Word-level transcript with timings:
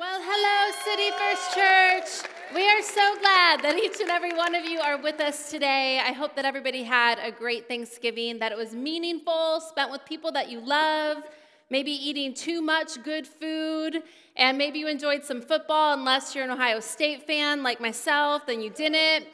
Well, 0.00 0.18
hello, 0.22 0.72
City 0.82 1.10
First 1.18 1.54
Church. 1.54 2.30
We 2.54 2.66
are 2.66 2.80
so 2.80 3.20
glad 3.20 3.60
that 3.60 3.76
each 3.76 4.00
and 4.00 4.08
every 4.08 4.32
one 4.32 4.54
of 4.54 4.64
you 4.64 4.80
are 4.80 4.96
with 4.96 5.20
us 5.20 5.50
today. 5.50 6.00
I 6.02 6.12
hope 6.12 6.34
that 6.36 6.46
everybody 6.46 6.84
had 6.84 7.18
a 7.18 7.30
great 7.30 7.68
Thanksgiving, 7.68 8.38
that 8.38 8.50
it 8.50 8.56
was 8.56 8.72
meaningful, 8.72 9.60
spent 9.60 9.90
with 9.90 10.02
people 10.06 10.32
that 10.32 10.50
you 10.50 10.60
love, 10.60 11.18
maybe 11.68 11.90
eating 11.90 12.32
too 12.32 12.62
much 12.62 13.02
good 13.02 13.26
food, 13.26 14.02
and 14.36 14.56
maybe 14.56 14.78
you 14.78 14.88
enjoyed 14.88 15.22
some 15.22 15.42
football, 15.42 15.92
unless 15.92 16.34
you're 16.34 16.44
an 16.44 16.50
Ohio 16.50 16.80
State 16.80 17.26
fan 17.26 17.62
like 17.62 17.78
myself, 17.78 18.46
then 18.46 18.62
you 18.62 18.70
didn't. 18.70 19.26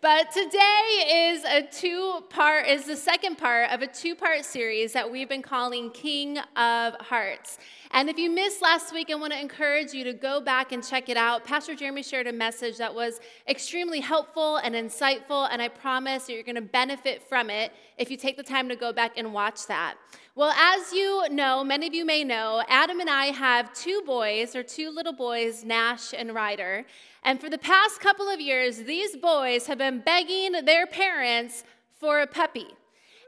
But 0.00 0.30
today 0.30 1.32
is 1.32 1.42
a 1.42 1.62
two 1.62 2.22
part, 2.30 2.68
is 2.68 2.84
the 2.84 2.94
second 2.94 3.36
part 3.36 3.72
of 3.72 3.82
a 3.82 3.88
two 3.88 4.14
part 4.14 4.44
series 4.44 4.92
that 4.92 5.10
we've 5.10 5.28
been 5.28 5.42
calling 5.42 5.90
King 5.90 6.38
of 6.38 6.94
Hearts. 7.00 7.58
And 7.90 8.08
if 8.08 8.16
you 8.16 8.30
missed 8.30 8.62
last 8.62 8.94
week, 8.94 9.10
I 9.10 9.16
want 9.16 9.32
to 9.32 9.40
encourage 9.40 9.92
you 9.92 10.04
to 10.04 10.12
go 10.12 10.40
back 10.40 10.70
and 10.70 10.86
check 10.86 11.08
it 11.08 11.16
out. 11.16 11.44
Pastor 11.44 11.74
Jeremy 11.74 12.04
shared 12.04 12.28
a 12.28 12.32
message 12.32 12.76
that 12.76 12.94
was 12.94 13.18
extremely 13.48 13.98
helpful 13.98 14.58
and 14.58 14.76
insightful, 14.76 15.48
and 15.50 15.60
I 15.60 15.66
promise 15.66 16.28
you're 16.28 16.44
going 16.44 16.54
to 16.54 16.60
benefit 16.60 17.20
from 17.28 17.50
it 17.50 17.72
if 17.96 18.08
you 18.08 18.16
take 18.16 18.36
the 18.36 18.44
time 18.44 18.68
to 18.68 18.76
go 18.76 18.92
back 18.92 19.14
and 19.16 19.32
watch 19.32 19.66
that. 19.66 19.96
Well, 20.36 20.50
as 20.50 20.92
you 20.92 21.26
know, 21.30 21.64
many 21.64 21.88
of 21.88 21.94
you 21.94 22.04
may 22.04 22.22
know, 22.22 22.62
Adam 22.68 23.00
and 23.00 23.10
I 23.10 23.26
have 23.26 23.72
two 23.74 24.02
boys, 24.06 24.54
or 24.54 24.62
two 24.62 24.90
little 24.90 25.12
boys, 25.12 25.64
Nash 25.64 26.14
and 26.16 26.32
Ryder. 26.32 26.84
And 27.22 27.40
for 27.40 27.50
the 27.50 27.58
past 27.58 28.00
couple 28.00 28.28
of 28.28 28.40
years, 28.40 28.84
these 28.84 29.16
boys 29.16 29.66
have 29.66 29.78
been 29.78 30.00
begging 30.00 30.52
their 30.64 30.86
parents 30.86 31.64
for 31.98 32.20
a 32.20 32.26
puppy. 32.26 32.68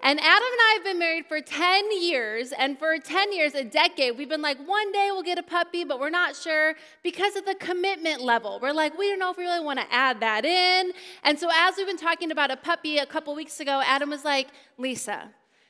And 0.02 0.18
Adam 0.18 0.28
and 0.28 0.60
I 0.62 0.72
have 0.76 0.84
been 0.84 0.98
married 0.98 1.26
for 1.26 1.42
10 1.42 2.02
years, 2.02 2.52
and 2.52 2.78
for 2.78 2.96
10 2.98 3.34
years, 3.34 3.54
a 3.54 3.64
decade, 3.64 4.16
we've 4.16 4.30
been 4.30 4.40
like, 4.40 4.56
one 4.66 4.90
day 4.92 5.10
we'll 5.12 5.22
get 5.22 5.38
a 5.38 5.42
puppy, 5.42 5.84
but 5.84 6.00
we're 6.00 6.08
not 6.08 6.34
sure 6.34 6.74
because 7.02 7.36
of 7.36 7.44
the 7.44 7.54
commitment 7.56 8.22
level. 8.22 8.58
We're 8.62 8.72
like, 8.72 8.96
we 8.96 9.08
don't 9.10 9.18
know 9.18 9.30
if 9.30 9.36
we 9.36 9.44
really 9.44 9.62
want 9.62 9.78
to 9.78 9.84
add 9.92 10.20
that 10.20 10.46
in. 10.46 10.92
And 11.22 11.38
so, 11.38 11.50
as 11.54 11.74
we've 11.76 11.86
been 11.86 11.98
talking 11.98 12.30
about 12.30 12.50
a 12.50 12.56
puppy 12.56 12.96
a 12.96 13.04
couple 13.04 13.34
weeks 13.34 13.60
ago, 13.60 13.82
Adam 13.84 14.08
was 14.08 14.24
like, 14.24 14.48
Lisa, 14.78 15.28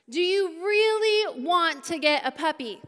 do 0.09 0.21
you 0.21 0.62
really 0.62 1.43
want 1.43 1.83
to 1.84 1.99
get 1.99 2.25
a 2.25 2.31
puppy? 2.31 2.81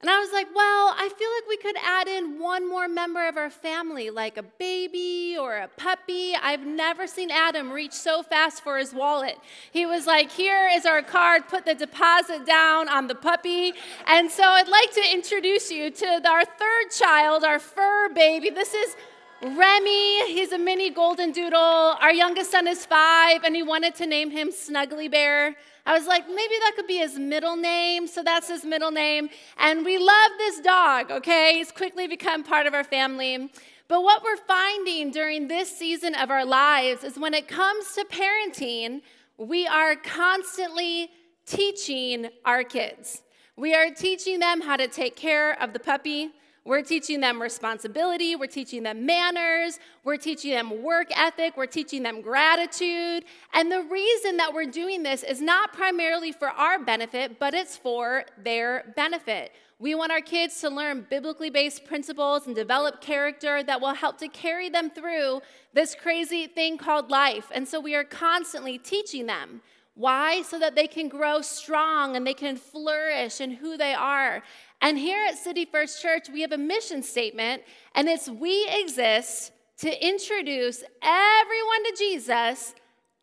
And 0.00 0.08
I 0.08 0.18
was 0.18 0.32
like, 0.32 0.46
well, 0.54 0.94
I 0.96 1.10
feel 1.10 1.28
like 1.36 1.46
we 1.46 1.58
could 1.58 1.76
add 1.84 2.08
in 2.08 2.38
one 2.38 2.66
more 2.66 2.88
member 2.88 3.28
of 3.28 3.36
our 3.36 3.50
family, 3.50 4.08
like 4.08 4.38
a 4.38 4.42
baby 4.42 5.36
or 5.38 5.58
a 5.58 5.68
puppy. 5.68 6.34
I've 6.34 6.64
never 6.64 7.06
seen 7.06 7.30
Adam 7.30 7.70
reach 7.70 7.92
so 7.92 8.22
fast 8.22 8.62
for 8.62 8.78
his 8.78 8.94
wallet. 8.94 9.38
He 9.70 9.84
was 9.84 10.06
like, 10.06 10.30
here 10.30 10.70
is 10.72 10.86
our 10.86 11.02
card, 11.02 11.48
put 11.48 11.66
the 11.66 11.74
deposit 11.74 12.46
down 12.46 12.88
on 12.88 13.08
the 13.08 13.14
puppy. 13.14 13.74
And 14.06 14.30
so 14.30 14.44
I'd 14.44 14.68
like 14.68 14.90
to 14.94 15.12
introduce 15.12 15.70
you 15.70 15.90
to 15.90 16.22
our 16.26 16.46
third 16.46 16.90
child, 16.98 17.44
our 17.44 17.58
fur 17.58 18.08
baby. 18.14 18.48
This 18.48 18.72
is 18.72 18.96
Remy, 19.42 20.34
he's 20.34 20.52
a 20.52 20.58
mini 20.58 20.90
golden 20.90 21.32
doodle. 21.32 21.58
Our 21.58 22.12
youngest 22.12 22.50
son 22.50 22.68
is 22.68 22.84
five, 22.84 23.42
and 23.42 23.56
he 23.56 23.62
wanted 23.62 23.94
to 23.94 24.06
name 24.06 24.30
him 24.30 24.50
Snuggly 24.50 25.10
Bear. 25.10 25.56
I 25.86 25.94
was 25.94 26.06
like, 26.06 26.28
maybe 26.28 26.54
that 26.60 26.72
could 26.76 26.86
be 26.86 26.98
his 26.98 27.18
middle 27.18 27.56
name, 27.56 28.06
so 28.06 28.22
that's 28.22 28.48
his 28.48 28.66
middle 28.66 28.90
name. 28.90 29.30
And 29.56 29.82
we 29.82 29.96
love 29.96 30.32
this 30.36 30.60
dog, 30.60 31.10
okay? 31.10 31.54
He's 31.54 31.72
quickly 31.72 32.06
become 32.06 32.44
part 32.44 32.66
of 32.66 32.74
our 32.74 32.84
family. 32.84 33.50
But 33.88 34.02
what 34.02 34.22
we're 34.22 34.36
finding 34.36 35.10
during 35.10 35.48
this 35.48 35.74
season 35.74 36.14
of 36.16 36.30
our 36.30 36.44
lives 36.44 37.02
is 37.02 37.18
when 37.18 37.32
it 37.32 37.48
comes 37.48 37.94
to 37.94 38.04
parenting, 38.04 39.00
we 39.38 39.66
are 39.66 39.96
constantly 39.96 41.12
teaching 41.46 42.28
our 42.44 42.62
kids. 42.62 43.22
We 43.56 43.74
are 43.74 43.88
teaching 43.90 44.38
them 44.38 44.60
how 44.60 44.76
to 44.76 44.86
take 44.86 45.16
care 45.16 45.60
of 45.62 45.72
the 45.72 45.80
puppy. 45.80 46.30
We're 46.70 46.82
teaching 46.82 47.18
them 47.18 47.42
responsibility. 47.42 48.36
We're 48.36 48.46
teaching 48.46 48.84
them 48.84 49.04
manners. 49.04 49.80
We're 50.04 50.18
teaching 50.18 50.52
them 50.52 50.84
work 50.84 51.08
ethic. 51.16 51.56
We're 51.56 51.66
teaching 51.66 52.04
them 52.04 52.20
gratitude. 52.20 53.24
And 53.52 53.72
the 53.72 53.82
reason 53.90 54.36
that 54.36 54.54
we're 54.54 54.70
doing 54.70 55.02
this 55.02 55.24
is 55.24 55.40
not 55.40 55.72
primarily 55.72 56.30
for 56.30 56.46
our 56.46 56.78
benefit, 56.78 57.40
but 57.40 57.54
it's 57.54 57.76
for 57.76 58.22
their 58.38 58.92
benefit. 58.94 59.50
We 59.80 59.96
want 59.96 60.12
our 60.12 60.20
kids 60.20 60.60
to 60.60 60.68
learn 60.68 61.08
biblically 61.10 61.50
based 61.50 61.86
principles 61.86 62.46
and 62.46 62.54
develop 62.54 63.00
character 63.00 63.64
that 63.64 63.80
will 63.80 63.94
help 63.94 64.18
to 64.18 64.28
carry 64.28 64.68
them 64.68 64.90
through 64.90 65.40
this 65.74 65.96
crazy 66.00 66.46
thing 66.46 66.78
called 66.78 67.10
life. 67.10 67.50
And 67.52 67.66
so 67.66 67.80
we 67.80 67.96
are 67.96 68.04
constantly 68.04 68.78
teaching 68.78 69.26
them. 69.26 69.60
Why? 69.96 70.42
So 70.42 70.58
that 70.58 70.76
they 70.76 70.86
can 70.86 71.08
grow 71.08 71.42
strong 71.42 72.16
and 72.16 72.26
they 72.26 72.32
can 72.32 72.56
flourish 72.56 73.40
in 73.40 73.50
who 73.50 73.76
they 73.76 73.92
are. 73.92 74.42
And 74.82 74.98
here 74.98 75.24
at 75.26 75.36
City 75.36 75.66
First 75.66 76.00
Church, 76.00 76.28
we 76.32 76.40
have 76.40 76.52
a 76.52 76.58
mission 76.58 77.02
statement, 77.02 77.62
and 77.94 78.08
it's 78.08 78.28
we 78.28 78.66
exist 78.70 79.52
to 79.78 80.06
introduce 80.06 80.82
everyone 81.02 81.84
to 81.84 81.94
Jesus 81.98 82.74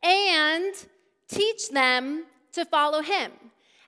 and 0.03 0.73
teach 1.27 1.69
them 1.69 2.25
to 2.53 2.65
follow 2.65 3.01
him. 3.01 3.31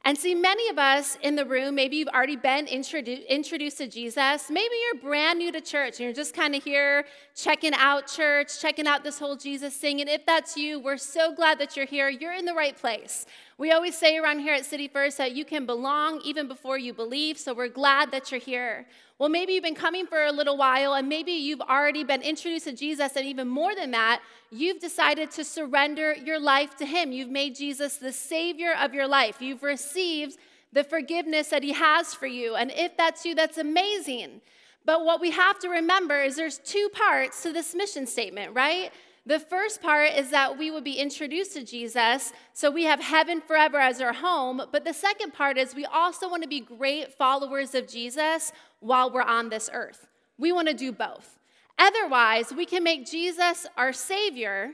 And 0.05 0.17
see, 0.17 0.33
many 0.33 0.69
of 0.69 0.79
us 0.79 1.17
in 1.21 1.35
the 1.35 1.45
room, 1.45 1.75
maybe 1.75 1.97
you've 1.97 2.07
already 2.07 2.37
been 2.37 2.67
introdu- 2.67 3.27
introduced 3.27 3.79
to 3.79 3.87
Jesus. 3.87 4.49
Maybe 4.49 4.73
you're 4.85 5.01
brand 5.01 5.39
new 5.39 5.51
to 5.51 5.59
church 5.59 5.99
and 5.99 6.01
you're 6.01 6.13
just 6.13 6.33
kind 6.33 6.55
of 6.55 6.63
here 6.63 7.05
checking 7.35 7.73
out 7.73 8.07
church, 8.07 8.61
checking 8.61 8.87
out 8.87 9.03
this 9.03 9.19
whole 9.19 9.35
Jesus 9.35 9.75
thing. 9.75 9.99
And 9.99 10.09
if 10.09 10.25
that's 10.25 10.55
you, 10.55 10.79
we're 10.79 10.97
so 10.97 11.35
glad 11.35 11.59
that 11.59 11.75
you're 11.75 11.85
here. 11.85 12.07
You're 12.07 12.33
in 12.33 12.45
the 12.45 12.53
right 12.53 12.77
place. 12.77 13.25
We 13.59 13.73
always 13.73 13.97
say 13.97 14.17
around 14.17 14.39
here 14.39 14.53
at 14.53 14.65
City 14.65 14.87
First 14.87 15.17
that 15.17 15.33
you 15.33 15.43
can 15.43 15.65
belong 15.65 16.21
even 16.23 16.47
before 16.47 16.77
you 16.77 16.93
believe, 16.93 17.37
so 17.37 17.53
we're 17.53 17.67
glad 17.67 18.09
that 18.11 18.31
you're 18.31 18.39
here. 18.39 18.85
Well, 19.17 19.27
maybe 19.27 19.51
you've 19.51 19.65
been 19.65 19.75
coming 19.75 20.07
for 20.07 20.23
a 20.23 20.31
little 20.31 20.55
while, 20.55 20.93
and 20.93 21.09
maybe 21.09 21.33
you've 21.33 21.59
already 21.59 22.05
been 22.05 22.21
introduced 22.21 22.67
to 22.67 22.71
Jesus, 22.71 23.17
and 23.17 23.25
even 23.25 23.49
more 23.49 23.75
than 23.75 23.91
that, 23.91 24.21
you've 24.49 24.79
decided 24.79 25.29
to 25.31 25.43
surrender 25.43 26.13
your 26.13 26.39
life 26.39 26.77
to 26.77 26.85
Him. 26.85 27.11
You've 27.11 27.31
made 27.31 27.53
Jesus 27.53 27.97
the 27.97 28.13
Savior 28.13 28.75
of 28.79 28.93
your 28.93 29.09
life. 29.09 29.41
You've 29.41 29.63
received 29.63 30.37
the 30.71 30.85
forgiveness 30.85 31.49
that 31.49 31.61
He 31.61 31.73
has 31.73 32.13
for 32.13 32.27
you. 32.27 32.55
And 32.55 32.71
if 32.73 32.95
that's 32.95 33.25
you, 33.25 33.35
that's 33.35 33.57
amazing. 33.57 34.39
But 34.85 35.03
what 35.03 35.19
we 35.19 35.31
have 35.31 35.59
to 35.59 35.67
remember 35.67 36.21
is 36.21 36.37
there's 36.37 36.59
two 36.59 36.89
parts 36.93 37.43
to 37.43 37.51
this 37.51 37.75
mission 37.75 38.07
statement, 38.07 38.55
right? 38.55 38.93
The 39.29 39.39
first 39.39 39.83
part 39.83 40.13
is 40.13 40.31
that 40.31 40.57
we 40.57 40.71
would 40.71 40.83
be 40.83 40.97
introduced 40.97 41.53
to 41.53 41.63
Jesus, 41.63 42.33
so 42.53 42.71
we 42.71 42.85
have 42.85 42.99
heaven 42.99 43.41
forever 43.41 43.77
as 43.77 44.01
our 44.01 44.11
home. 44.11 44.59
But 44.71 44.85
the 44.85 44.93
second 44.93 45.35
part 45.35 45.55
is 45.55 45.75
we 45.75 45.85
also 45.85 46.27
want 46.27 46.41
to 46.41 46.49
be 46.49 46.61
great 46.61 47.13
followers 47.13 47.75
of 47.75 47.87
Jesus 47.87 48.51
while 48.79 49.11
we're 49.11 49.21
on 49.21 49.49
this 49.49 49.69
earth. 49.71 50.07
We 50.39 50.51
want 50.51 50.67
to 50.69 50.73
do 50.73 50.91
both. 50.91 51.37
Otherwise, 51.77 52.51
we 52.51 52.65
can 52.65 52.83
make 52.83 53.05
Jesus 53.05 53.67
our 53.77 53.93
Savior, 53.93 54.71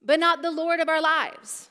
but 0.00 0.20
not 0.20 0.40
the 0.40 0.52
Lord 0.52 0.78
of 0.78 0.88
our 0.88 1.02
lives. 1.02 1.68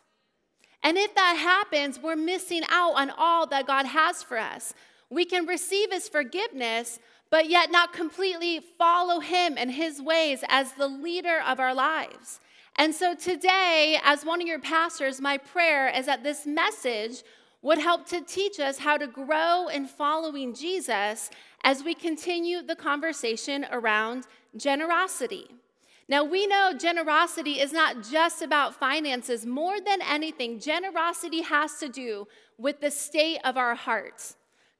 And 0.84 0.98
if 0.98 1.16
that 1.16 1.38
happens, 1.38 2.02
we're 2.02 2.18
missing 2.18 2.64
out 2.70 2.96
on 2.96 3.12
all 3.18 3.48
that 3.48 3.66
God 3.66 3.86
has 3.86 4.22
for 4.22 4.38
us. 4.38 4.74
We 5.10 5.24
can 5.24 5.46
receive 5.46 5.94
His 5.94 6.10
forgiveness, 6.10 7.00
but 7.34 7.50
yet 7.50 7.72
not 7.72 7.94
completely 7.94 8.60
follow 8.78 9.20
him 9.20 9.56
and 9.58 9.72
his 9.72 10.00
ways 10.00 10.44
as 10.50 10.74
the 10.74 10.88
leader 10.88 11.42
of 11.48 11.60
our 11.60 11.74
lives. 11.74 12.40
And 12.76 12.94
so 12.94 13.16
today, 13.16 13.98
as 14.04 14.24
one 14.24 14.40
of 14.40 14.46
your 14.46 14.60
pastors, 14.60 15.20
my 15.20 15.40
prayer 15.40 15.88
is 15.88 16.06
that 16.06 16.22
this 16.22 16.46
message 16.46 17.24
would 17.64 17.80
help 17.80 18.08
to 18.10 18.22
teach 18.22 18.60
us 18.60 18.78
how 18.78 18.98
to 18.98 19.08
grow 19.08 19.68
in 19.68 19.88
following 19.88 20.54
Jesus 20.54 21.32
as 21.64 21.84
we 21.84 21.96
continue 21.96 22.62
the 22.62 22.76
conversation 22.76 23.66
around 23.72 24.28
generosity. 24.56 25.48
Now, 26.08 26.24
we 26.24 26.46
know 26.46 26.74
generosity 26.78 27.60
is 27.60 27.74
not 27.74 28.04
just 28.04 28.44
about 28.44 28.76
finances. 28.76 29.44
More 29.44 29.82
than 29.82 30.04
anything, 30.04 30.60
generosity 30.60 31.42
has 31.42 31.80
to 31.80 31.90
do 31.90 32.28
with 32.60 32.80
the 32.80 32.92
state 32.92 33.40
of 33.44 33.58
our 33.58 33.74
hearts. 33.74 34.36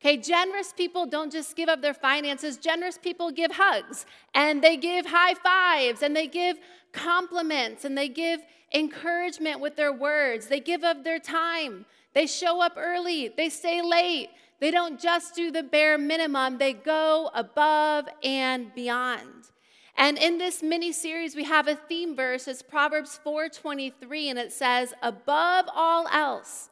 Okay, 0.06 0.18
generous 0.18 0.74
people 0.74 1.06
don't 1.06 1.32
just 1.32 1.56
give 1.56 1.70
up 1.70 1.82
their 1.82 1.94
finances, 1.94 2.58
generous 2.58 2.98
people 2.98 3.32
give 3.32 3.54
hugs 3.54 4.06
and 4.34 4.62
they 4.62 4.76
give 4.76 5.06
high 5.06 5.34
fives 5.34 6.02
and 6.02 6.14
they 6.14 6.28
give 6.28 6.58
compliments 6.92 7.86
and 7.86 7.98
they 7.98 8.10
give 8.10 8.42
encouragement 8.74 9.62
with 9.62 9.78
their 9.78 9.94
words. 9.94 10.48
They 10.48 10.60
give 10.60 10.84
up 10.84 11.06
their 11.06 11.20
time. 11.20 11.86
They 12.14 12.28
show 12.28 12.62
up 12.62 12.74
early, 12.76 13.30
they 13.30 13.48
stay 13.48 13.82
late. 13.82 14.28
They 14.60 14.72
don't 14.72 15.00
just 15.00 15.36
do 15.36 15.52
the 15.52 15.64
bare 15.64 15.98
minimum, 15.98 16.58
they 16.58 16.74
go 16.74 17.32
above 17.34 18.10
and 18.22 18.76
beyond. 18.76 19.52
And 19.96 20.18
in 20.18 20.38
this 20.38 20.62
mini 20.62 20.92
series, 20.92 21.34
we 21.34 21.46
have 21.46 21.70
a 21.70 21.76
theme 21.76 22.14
verse. 22.14 22.50
It's 22.50 22.62
Proverbs 22.62 23.22
4:23, 23.26 24.32
and 24.32 24.38
it 24.38 24.52
says, 24.52 24.94
Above 25.02 25.70
all 25.74 26.08
else, 26.10 26.70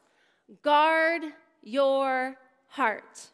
guard 0.63 1.21
your 1.63 2.35
heart. 2.71 3.27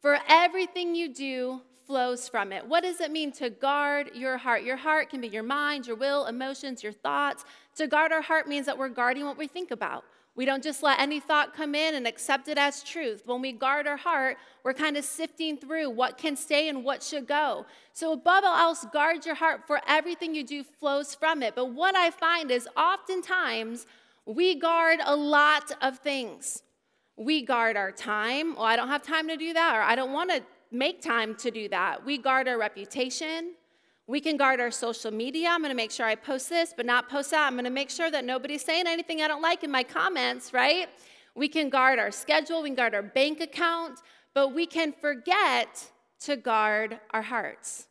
For 0.00 0.18
everything 0.28 0.94
you 0.94 1.12
do 1.12 1.60
flows 1.86 2.28
from 2.28 2.52
it. 2.52 2.66
What 2.66 2.84
does 2.84 3.00
it 3.00 3.10
mean 3.10 3.32
to 3.32 3.50
guard 3.50 4.12
your 4.14 4.38
heart? 4.38 4.62
Your 4.62 4.76
heart 4.76 5.10
can 5.10 5.20
be 5.20 5.28
your 5.28 5.42
mind, 5.42 5.86
your 5.86 5.96
will, 5.96 6.26
emotions, 6.26 6.82
your 6.82 6.92
thoughts. 6.92 7.44
To 7.76 7.86
guard 7.86 8.12
our 8.12 8.22
heart 8.22 8.48
means 8.48 8.64
that 8.66 8.78
we're 8.78 8.88
guarding 8.88 9.24
what 9.24 9.36
we 9.36 9.46
think 9.46 9.70
about, 9.70 10.04
We 10.36 10.46
don't 10.46 10.62
just 10.62 10.82
let 10.82 11.00
any 11.00 11.18
thought 11.20 11.54
come 11.54 11.74
in 11.74 11.96
and 11.96 12.06
accept 12.06 12.48
it 12.48 12.56
as 12.56 12.82
truth. 12.82 13.22
When 13.26 13.42
we 13.42 13.52
guard 13.52 13.86
our 13.86 13.96
heart, 13.96 14.38
we're 14.62 14.72
kind 14.72 14.96
of 14.96 15.04
sifting 15.04 15.58
through 15.58 15.90
what 15.90 16.16
can 16.16 16.36
stay 16.36 16.68
and 16.68 16.84
what 16.84 17.02
should 17.02 17.26
go. 17.26 17.66
So, 17.92 18.12
above 18.12 18.44
all 18.44 18.56
else, 18.56 18.86
guard 18.92 19.26
your 19.26 19.34
heart, 19.34 19.66
for 19.66 19.80
everything 19.86 20.34
you 20.34 20.44
do 20.44 20.62
flows 20.62 21.14
from 21.14 21.42
it. 21.42 21.54
But 21.56 21.74
what 21.74 21.96
I 21.96 22.10
find 22.10 22.50
is 22.50 22.68
oftentimes 22.76 23.86
we 24.24 24.54
guard 24.54 25.00
a 25.04 25.16
lot 25.16 25.72
of 25.82 25.98
things. 25.98 26.62
We 27.16 27.42
guard 27.42 27.76
our 27.76 27.92
time. 27.92 28.54
Well, 28.54 28.64
I 28.64 28.76
don't 28.76 28.88
have 28.88 29.02
time 29.02 29.28
to 29.28 29.36
do 29.36 29.52
that, 29.52 29.76
or 29.76 29.82
I 29.82 29.94
don't 29.94 30.12
want 30.12 30.30
to 30.30 30.42
make 30.72 31.02
time 31.02 31.34
to 31.36 31.50
do 31.50 31.68
that. 31.68 32.04
We 32.04 32.18
guard 32.18 32.48
our 32.48 32.58
reputation. 32.58 33.54
We 34.06 34.20
can 34.20 34.36
guard 34.36 34.60
our 34.60 34.70
social 34.70 35.10
media. 35.10 35.48
I'm 35.50 35.60
going 35.60 35.70
to 35.70 35.76
make 35.76 35.90
sure 35.90 36.06
I 36.06 36.14
post 36.14 36.48
this, 36.48 36.74
but 36.76 36.86
not 36.86 37.08
post 37.08 37.30
that. 37.30 37.46
I'm 37.46 37.54
going 37.54 37.64
to 37.64 37.70
make 37.70 37.90
sure 37.90 38.10
that 38.10 38.24
nobody's 38.24 38.64
saying 38.64 38.86
anything 38.86 39.22
I 39.22 39.28
don't 39.28 39.42
like 39.42 39.62
in 39.62 39.70
my 39.70 39.82
comments, 39.82 40.52
right? 40.52 40.88
We 41.34 41.48
can 41.48 41.70
guard 41.70 41.98
our 41.98 42.10
schedule. 42.10 42.62
We 42.62 42.70
can 42.70 42.76
guard 42.76 42.94
our 42.94 43.02
bank 43.02 43.40
account, 43.40 44.00
but 44.34 44.52
we 44.54 44.66
can 44.66 44.92
forget 44.92 45.90
to 46.20 46.36
guard 46.36 46.98
our 47.12 47.22
hearts. 47.22 47.86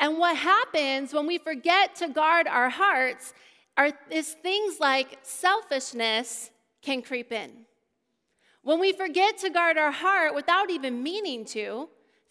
And 0.00 0.18
what 0.18 0.36
happens 0.36 1.12
when 1.12 1.26
we 1.26 1.38
forget 1.38 1.94
to 1.96 2.08
guard 2.08 2.46
our 2.46 2.70
hearts 2.70 3.32
are, 3.76 3.92
is 4.10 4.32
things 4.32 4.80
like 4.80 5.18
selfishness 5.22 6.50
can 6.82 7.02
creep 7.02 7.32
in. 7.32 7.50
When 8.68 8.80
we 8.80 8.92
forget 8.92 9.38
to 9.38 9.48
guard 9.48 9.78
our 9.78 9.90
heart 9.90 10.34
without 10.34 10.68
even 10.68 11.02
meaning 11.02 11.46
to, 11.56 11.88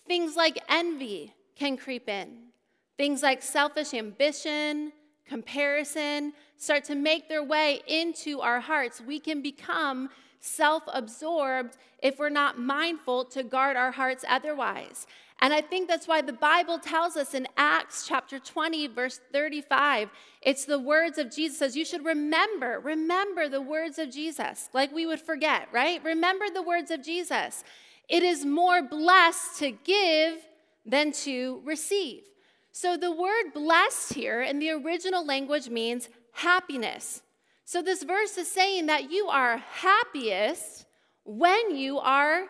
things 0.07 0.35
like 0.35 0.59
envy 0.69 1.33
can 1.55 1.77
creep 1.77 2.07
in. 2.07 2.49
Things 2.95 3.23
like 3.23 3.41
selfish 3.41 3.91
ambition, 3.95 4.93
comparison 5.25 6.33
start 6.55 6.83
to 6.83 6.93
make 6.93 7.27
their 7.27 7.43
way 7.43 7.81
into 7.87 8.39
our 8.41 8.59
hearts. 8.59 9.01
We 9.01 9.19
can 9.19 9.41
become 9.41 10.09
self 10.39 10.83
absorbed 10.93 11.75
if 12.03 12.19
we're 12.19 12.29
not 12.29 12.59
mindful 12.59 13.25
to 13.25 13.41
guard 13.41 13.75
our 13.75 13.89
hearts 13.89 14.23
otherwise. 14.29 15.07
And 15.39 15.53
I 15.53 15.61
think 15.61 15.87
that's 15.87 16.07
why 16.07 16.21
the 16.21 16.33
Bible 16.33 16.79
tells 16.79 17.15
us 17.15 17.35
in 17.35 17.47
Acts 17.57 18.07
chapter 18.07 18.39
20, 18.39 18.87
verse 18.87 19.19
35, 19.31 20.09
it's 20.41 20.65
the 20.65 20.79
words 20.79 21.19
of 21.19 21.31
Jesus 21.31 21.59
says, 21.59 21.75
You 21.75 21.85
should 21.85 22.03
remember, 22.03 22.79
remember 22.79 23.47
the 23.47 23.61
words 23.61 23.99
of 23.99 24.11
Jesus, 24.11 24.69
like 24.73 24.91
we 24.91 25.05
would 25.05 25.21
forget, 25.21 25.67
right? 25.71 26.03
Remember 26.03 26.45
the 26.51 26.63
words 26.63 26.89
of 26.89 27.03
Jesus. 27.03 27.63
It 28.09 28.23
is 28.23 28.45
more 28.45 28.81
blessed 28.81 29.59
to 29.59 29.71
give 29.71 30.39
than 30.85 31.11
to 31.11 31.61
receive. 31.63 32.23
So 32.71 32.97
the 32.97 33.11
word 33.11 33.53
blessed 33.53 34.13
here 34.13 34.41
in 34.41 34.59
the 34.59 34.71
original 34.71 35.25
language 35.25 35.69
means 35.69 36.09
happiness. 36.31 37.21
So 37.65 37.81
this 37.81 38.01
verse 38.03 38.37
is 38.37 38.49
saying 38.49 38.85
that 38.85 39.11
you 39.11 39.27
are 39.27 39.57
happiest 39.57 40.85
when 41.25 41.75
you 41.75 41.99
are 41.99 42.45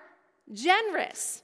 generous. 0.54 1.42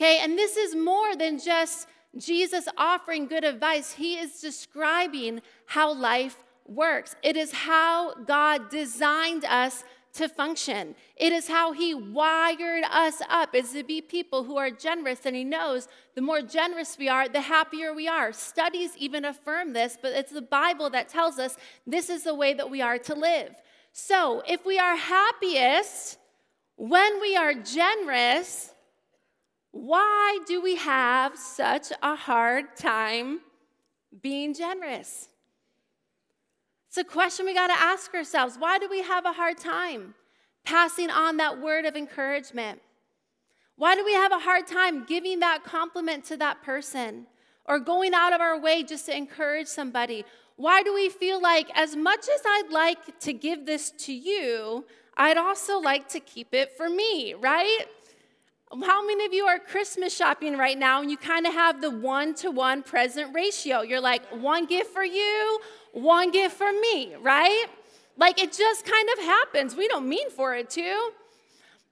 Okay, 0.00 0.20
and 0.22 0.38
this 0.38 0.56
is 0.56 0.76
more 0.76 1.16
than 1.16 1.40
just 1.40 1.88
Jesus 2.16 2.68
offering 2.76 3.26
good 3.26 3.42
advice. 3.42 3.92
He 3.92 4.14
is 4.14 4.40
describing 4.40 5.42
how 5.66 5.92
life 5.92 6.36
works. 6.66 7.16
It 7.24 7.36
is 7.36 7.50
how 7.50 8.14
God 8.14 8.70
designed 8.70 9.44
us 9.44 9.82
to 10.14 10.28
function. 10.28 10.94
It 11.16 11.32
is 11.32 11.48
how 11.48 11.72
He 11.72 11.94
wired 11.94 12.84
us 12.84 13.20
up, 13.28 13.56
is 13.56 13.72
to 13.72 13.82
be 13.82 14.00
people 14.00 14.44
who 14.44 14.56
are 14.56 14.70
generous. 14.70 15.26
And 15.26 15.34
He 15.34 15.42
knows 15.42 15.88
the 16.14 16.22
more 16.22 16.42
generous 16.42 16.96
we 16.96 17.08
are, 17.08 17.28
the 17.28 17.40
happier 17.40 17.92
we 17.92 18.06
are. 18.06 18.32
Studies 18.32 18.96
even 18.98 19.24
affirm 19.24 19.72
this, 19.72 19.98
but 20.00 20.12
it's 20.12 20.32
the 20.32 20.42
Bible 20.42 20.90
that 20.90 21.08
tells 21.08 21.40
us 21.40 21.56
this 21.88 22.08
is 22.08 22.22
the 22.22 22.34
way 22.34 22.54
that 22.54 22.70
we 22.70 22.80
are 22.80 22.98
to 22.98 23.14
live. 23.16 23.56
So 23.92 24.44
if 24.46 24.64
we 24.64 24.78
are 24.78 24.96
happiest 24.96 26.18
when 26.76 27.20
we 27.20 27.34
are 27.36 27.54
generous, 27.54 28.72
why 29.70 30.38
do 30.46 30.62
we 30.62 30.76
have 30.76 31.36
such 31.36 31.92
a 32.02 32.14
hard 32.14 32.76
time 32.76 33.40
being 34.22 34.54
generous? 34.54 35.28
It's 36.88 36.96
a 36.96 37.04
question 37.04 37.44
we 37.44 37.54
got 37.54 37.66
to 37.66 37.78
ask 37.78 38.14
ourselves. 38.14 38.56
Why 38.58 38.78
do 38.78 38.88
we 38.88 39.02
have 39.02 39.26
a 39.26 39.32
hard 39.32 39.58
time 39.58 40.14
passing 40.64 41.10
on 41.10 41.36
that 41.36 41.60
word 41.60 41.84
of 41.84 41.96
encouragement? 41.96 42.80
Why 43.76 43.94
do 43.94 44.04
we 44.04 44.14
have 44.14 44.32
a 44.32 44.38
hard 44.38 44.66
time 44.66 45.04
giving 45.04 45.40
that 45.40 45.64
compliment 45.64 46.24
to 46.26 46.36
that 46.38 46.62
person 46.62 47.26
or 47.66 47.78
going 47.78 48.14
out 48.14 48.32
of 48.32 48.40
our 48.40 48.58
way 48.58 48.82
just 48.82 49.06
to 49.06 49.16
encourage 49.16 49.66
somebody? 49.66 50.24
Why 50.56 50.82
do 50.82 50.92
we 50.92 51.10
feel 51.10 51.40
like, 51.40 51.70
as 51.74 51.94
much 51.94 52.28
as 52.28 52.40
I'd 52.44 52.70
like 52.72 53.20
to 53.20 53.32
give 53.32 53.66
this 53.66 53.90
to 53.92 54.12
you, 54.12 54.84
I'd 55.16 55.36
also 55.36 55.78
like 55.78 56.08
to 56.08 56.20
keep 56.20 56.52
it 56.52 56.76
for 56.76 56.88
me, 56.88 57.34
right? 57.34 57.84
How 58.70 59.06
many 59.06 59.24
of 59.24 59.32
you 59.32 59.46
are 59.46 59.58
Christmas 59.58 60.14
shopping 60.14 60.58
right 60.58 60.76
now 60.76 61.00
and 61.00 61.10
you 61.10 61.16
kind 61.16 61.46
of 61.46 61.54
have 61.54 61.80
the 61.80 61.90
one 61.90 62.34
to 62.36 62.50
one 62.50 62.82
present 62.82 63.34
ratio? 63.34 63.80
You're 63.80 64.00
like, 64.00 64.22
one 64.26 64.66
gift 64.66 64.92
for 64.92 65.04
you, 65.04 65.60
one 65.92 66.30
gift 66.30 66.56
for 66.56 66.70
me, 66.70 67.14
right? 67.16 67.64
Like 68.18 68.38
it 68.38 68.52
just 68.52 68.84
kind 68.84 69.08
of 69.16 69.24
happens. 69.24 69.74
We 69.74 69.88
don't 69.88 70.06
mean 70.06 70.28
for 70.30 70.54
it 70.54 70.68
to. 70.70 71.10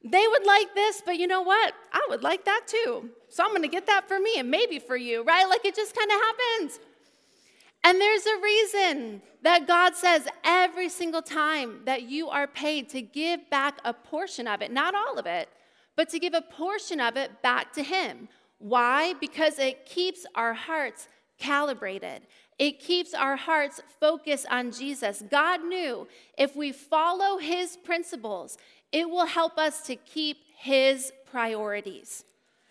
They 0.04 0.26
would 0.28 0.44
like 0.44 0.74
this, 0.74 1.02
but 1.04 1.18
you 1.18 1.26
know 1.26 1.40
what? 1.40 1.72
I 1.92 2.06
would 2.10 2.22
like 2.22 2.44
that 2.44 2.66
too. 2.66 3.08
So 3.30 3.42
I'm 3.42 3.52
gonna 3.52 3.68
get 3.68 3.86
that 3.86 4.06
for 4.06 4.20
me 4.20 4.38
and 4.38 4.50
maybe 4.50 4.78
for 4.78 4.96
you, 4.96 5.24
right? 5.24 5.48
Like 5.48 5.64
it 5.64 5.74
just 5.74 5.96
kind 5.96 6.10
of 6.10 6.20
happens. 6.20 6.80
And 7.84 7.98
there's 7.98 8.26
a 8.26 8.42
reason 8.42 9.22
that 9.42 9.66
God 9.66 9.94
says 9.94 10.28
every 10.44 10.90
single 10.90 11.22
time 11.22 11.80
that 11.86 12.02
you 12.02 12.28
are 12.28 12.46
paid 12.46 12.90
to 12.90 13.00
give 13.00 13.48
back 13.48 13.78
a 13.84 13.94
portion 13.94 14.46
of 14.46 14.60
it, 14.60 14.70
not 14.70 14.94
all 14.94 15.18
of 15.18 15.24
it 15.24 15.48
but 15.96 16.08
to 16.10 16.18
give 16.18 16.34
a 16.34 16.42
portion 16.42 17.00
of 17.00 17.16
it 17.16 17.42
back 17.42 17.72
to 17.72 17.82
Him. 17.82 18.28
Why? 18.58 19.14
Because 19.14 19.58
it 19.58 19.86
keeps 19.86 20.26
our 20.34 20.54
hearts 20.54 21.08
calibrated. 21.38 22.22
It 22.58 22.80
keeps 22.80 23.12
our 23.12 23.36
hearts 23.36 23.80
focused 24.00 24.46
on 24.50 24.72
Jesus. 24.72 25.22
God 25.30 25.64
knew 25.64 26.06
if 26.38 26.56
we 26.56 26.72
follow 26.72 27.38
His 27.38 27.76
principles, 27.76 28.56
it 28.92 29.08
will 29.10 29.26
help 29.26 29.58
us 29.58 29.82
to 29.82 29.96
keep 29.96 30.38
His 30.58 31.12
priorities. 31.30 32.24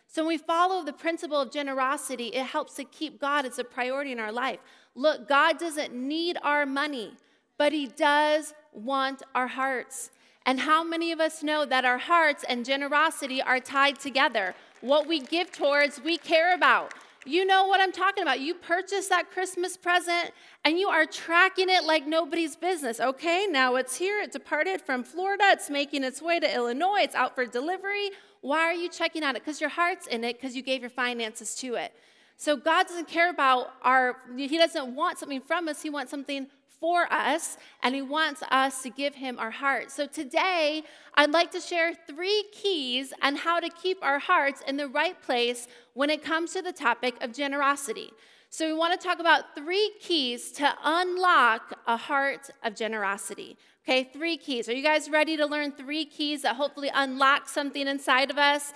So 0.07 0.23
when 0.23 0.29
we 0.29 0.37
follow 0.37 0.83
the 0.83 0.93
principle 0.93 1.39
of 1.39 1.51
generosity, 1.51 2.27
it 2.27 2.45
helps 2.45 2.75
to 2.75 2.85
keep 2.85 3.19
God 3.19 3.45
as 3.45 3.59
a 3.59 3.63
priority 3.63 4.11
in 4.11 4.19
our 4.19 4.31
life. 4.31 4.61
Look, 4.95 5.27
God 5.27 5.59
doesn't 5.59 5.93
need 5.93 6.37
our 6.41 6.65
money, 6.65 7.13
but 7.57 7.73
He 7.73 7.87
does 7.87 8.53
want 8.71 9.23
our 9.35 9.47
hearts. 9.47 10.09
And 10.45 10.59
how 10.59 10.83
many 10.83 11.11
of 11.11 11.19
us 11.19 11.41
know 11.41 11.65
that 11.65 11.85
our 11.85 11.97
hearts 11.97 12.43
and 12.47 12.63
generosity 12.63 13.41
are 13.41 13.59
tied 13.59 13.99
together? 13.99 14.53
What 14.81 15.07
we 15.07 15.19
give 15.19 15.51
towards, 15.51 15.99
we 15.99 16.17
care 16.17 16.53
about. 16.53 16.93
You 17.27 17.43
know 17.43 17.65
what 17.65 17.81
I'm 17.81 17.91
talking 17.91 18.21
about. 18.21 18.39
You 18.39 18.53
purchase 18.53 19.07
that 19.07 19.31
Christmas 19.31 19.75
present 19.75 20.31
and 20.63 20.77
you 20.77 20.89
are 20.89 21.07
tracking 21.07 21.69
it 21.69 21.83
like 21.83 22.05
nobody's 22.05 22.55
business. 22.55 22.99
Okay, 22.99 23.47
now 23.49 23.77
it's 23.77 23.95
here. 23.95 24.21
It 24.21 24.31
departed 24.31 24.79
from 24.79 25.03
Florida. 25.03 25.45
It's 25.47 25.71
making 25.71 26.03
its 26.03 26.21
way 26.21 26.39
to 26.39 26.55
Illinois. 26.55 26.99
It's 26.99 27.15
out 27.15 27.33
for 27.33 27.47
delivery. 27.47 28.11
Why 28.41 28.59
are 28.59 28.75
you 28.75 28.89
checking 28.89 29.23
on 29.23 29.35
it? 29.35 29.39
Because 29.39 29.59
your 29.59 29.71
heart's 29.71 30.05
in 30.05 30.23
it, 30.23 30.39
because 30.39 30.55
you 30.55 30.61
gave 30.61 30.81
your 30.81 30.91
finances 30.91 31.55
to 31.55 31.73
it. 31.73 31.93
So 32.37 32.55
God 32.55 32.85
doesn't 32.87 33.07
care 33.07 33.31
about 33.31 33.71
our, 33.81 34.17
He 34.37 34.59
doesn't 34.59 34.95
want 34.95 35.17
something 35.17 35.41
from 35.41 35.67
us. 35.67 35.81
He 35.81 35.89
wants 35.89 36.11
something 36.11 36.45
for 36.79 37.11
us, 37.11 37.57
and 37.83 37.95
He 37.95 38.01
wants 38.01 38.43
us 38.49 38.81
to 38.83 38.89
give 38.89 39.15
Him 39.15 39.39
our 39.39 39.51
heart. 39.51 39.91
So 39.91 40.07
today, 40.07 40.83
I'd 41.15 41.31
like 41.31 41.51
to 41.51 41.59
share 41.59 41.93
three 42.07 42.45
keys 42.51 43.13
on 43.21 43.35
how 43.35 43.59
to 43.59 43.69
keep 43.69 44.03
our 44.03 44.19
hearts 44.19 44.61
in 44.67 44.77
the 44.77 44.87
right 44.87 45.21
place 45.21 45.67
when 45.93 46.09
it 46.09 46.23
comes 46.23 46.53
to 46.53 46.61
the 46.61 46.73
topic 46.73 47.15
of 47.21 47.33
generosity. 47.33 48.11
So, 48.49 48.67
we 48.67 48.73
want 48.73 48.99
to 48.99 49.05
talk 49.05 49.19
about 49.19 49.55
three 49.55 49.91
keys 49.99 50.51
to 50.53 50.73
unlock 50.83 51.77
a 51.87 51.97
heart 51.97 52.49
of 52.63 52.75
generosity. 52.75 53.57
Okay, 53.83 54.03
three 54.03 54.37
keys. 54.37 54.69
Are 54.69 54.73
you 54.73 54.81
guys 54.81 55.09
ready 55.09 55.37
to 55.37 55.45
learn 55.45 55.71
three 55.71 56.05
keys 56.05 56.41
that 56.41 56.55
hopefully 56.55 56.89
unlock 56.93 57.49
something 57.49 57.87
inside 57.87 58.31
of 58.31 58.37
us? 58.37 58.73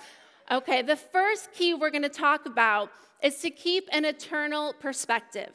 Okay, 0.50 0.82
the 0.82 0.96
first 0.96 1.52
key 1.52 1.74
we're 1.74 1.90
going 1.90 2.02
to 2.02 2.08
talk 2.08 2.46
about 2.46 2.90
is 3.22 3.38
to 3.38 3.50
keep 3.50 3.88
an 3.92 4.04
eternal 4.04 4.72
perspective. 4.80 5.52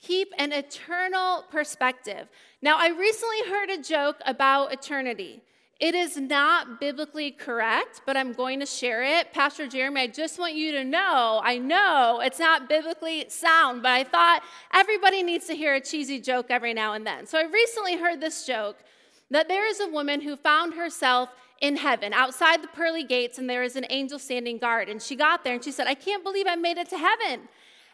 Keep 0.00 0.32
an 0.38 0.52
eternal 0.52 1.44
perspective. 1.50 2.28
Now, 2.62 2.76
I 2.78 2.88
recently 2.88 3.50
heard 3.50 3.70
a 3.70 3.82
joke 3.82 4.16
about 4.24 4.72
eternity. 4.72 5.42
It 5.80 5.94
is 5.94 6.16
not 6.16 6.80
biblically 6.80 7.30
correct, 7.30 8.02
but 8.04 8.16
I'm 8.16 8.32
going 8.32 8.58
to 8.60 8.66
share 8.66 9.04
it. 9.04 9.32
Pastor 9.32 9.68
Jeremy, 9.68 10.00
I 10.02 10.06
just 10.08 10.38
want 10.38 10.54
you 10.54 10.72
to 10.72 10.84
know 10.84 11.40
I 11.44 11.58
know 11.58 12.20
it's 12.22 12.40
not 12.40 12.68
biblically 12.68 13.26
sound, 13.28 13.82
but 13.82 13.92
I 13.92 14.02
thought 14.02 14.42
everybody 14.74 15.22
needs 15.22 15.46
to 15.46 15.54
hear 15.54 15.74
a 15.74 15.80
cheesy 15.80 16.20
joke 16.20 16.46
every 16.50 16.74
now 16.74 16.94
and 16.94 17.06
then. 17.06 17.26
So 17.26 17.38
I 17.38 17.44
recently 17.44 17.96
heard 17.96 18.20
this 18.20 18.44
joke 18.44 18.78
that 19.30 19.46
there 19.46 19.68
is 19.68 19.78
a 19.78 19.88
woman 19.88 20.20
who 20.20 20.36
found 20.36 20.74
herself 20.74 21.30
in 21.60 21.76
heaven 21.76 22.12
outside 22.12 22.62
the 22.62 22.68
pearly 22.68 23.04
gates, 23.04 23.38
and 23.38 23.48
there 23.48 23.62
is 23.62 23.76
an 23.76 23.86
angel 23.88 24.18
standing 24.18 24.58
guard. 24.58 24.88
And 24.88 25.00
she 25.00 25.14
got 25.14 25.44
there 25.44 25.54
and 25.54 25.62
she 25.62 25.72
said, 25.72 25.86
I 25.86 25.94
can't 25.94 26.24
believe 26.24 26.46
I 26.48 26.56
made 26.56 26.78
it 26.78 26.88
to 26.90 26.98
heaven. 26.98 27.48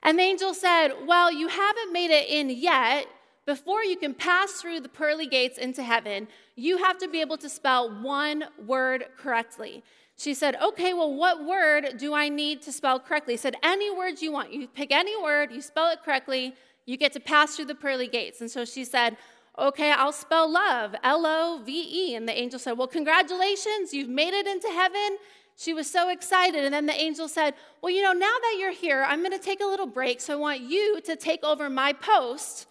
And 0.04 0.18
the 0.18 0.22
angel 0.22 0.54
said, 0.54 0.90
Well, 1.06 1.32
you 1.32 1.48
haven't 1.48 1.92
made 1.92 2.10
it 2.10 2.28
in 2.28 2.50
yet, 2.50 3.06
before 3.46 3.84
you 3.84 3.96
can 3.96 4.14
pass 4.14 4.52
through 4.52 4.80
the 4.80 4.88
pearly 4.88 5.26
gates 5.26 5.58
into 5.58 5.82
heaven, 5.82 6.28
you 6.56 6.78
have 6.78 6.98
to 6.98 7.08
be 7.08 7.20
able 7.20 7.36
to 7.38 7.48
spell 7.48 7.90
one 8.02 8.44
word 8.64 9.06
correctly. 9.18 9.82
She 10.16 10.32
said, 10.34 10.56
Okay, 10.62 10.94
well, 10.94 11.12
what 11.12 11.44
word 11.44 11.96
do 11.98 12.14
I 12.14 12.28
need 12.28 12.62
to 12.62 12.72
spell 12.72 13.00
correctly? 13.00 13.34
He 13.34 13.38
said, 13.38 13.56
Any 13.62 13.90
words 13.90 14.22
you 14.22 14.32
want. 14.32 14.52
You 14.52 14.68
pick 14.68 14.92
any 14.92 15.20
word, 15.20 15.52
you 15.52 15.60
spell 15.60 15.90
it 15.90 16.02
correctly, 16.04 16.54
you 16.86 16.96
get 16.96 17.12
to 17.14 17.20
pass 17.20 17.56
through 17.56 17.66
the 17.66 17.74
pearly 17.74 18.06
gates. 18.06 18.40
And 18.40 18.50
so 18.50 18.64
she 18.64 18.84
said, 18.84 19.16
Okay, 19.58 19.92
I'll 19.92 20.12
spell 20.12 20.50
love, 20.50 20.94
L 21.02 21.24
O 21.26 21.62
V 21.64 21.72
E. 21.72 22.14
And 22.14 22.28
the 22.28 22.38
angel 22.38 22.58
said, 22.58 22.72
Well, 22.72 22.88
congratulations, 22.88 23.92
you've 23.92 24.08
made 24.08 24.34
it 24.34 24.46
into 24.46 24.68
heaven. 24.68 25.18
She 25.56 25.72
was 25.72 25.90
so 25.90 26.10
excited. 26.10 26.64
And 26.64 26.74
then 26.74 26.86
the 26.86 27.00
angel 27.00 27.28
said, 27.28 27.54
Well, 27.80 27.92
you 27.92 28.02
know, 28.02 28.12
now 28.12 28.26
that 28.42 28.56
you're 28.58 28.72
here, 28.72 29.04
I'm 29.06 29.20
going 29.20 29.32
to 29.32 29.44
take 29.44 29.60
a 29.60 29.66
little 29.66 29.86
break. 29.86 30.20
So 30.20 30.34
I 30.34 30.36
want 30.36 30.60
you 30.60 31.00
to 31.02 31.16
take 31.16 31.44
over 31.44 31.70
my 31.70 31.92
post 31.92 32.66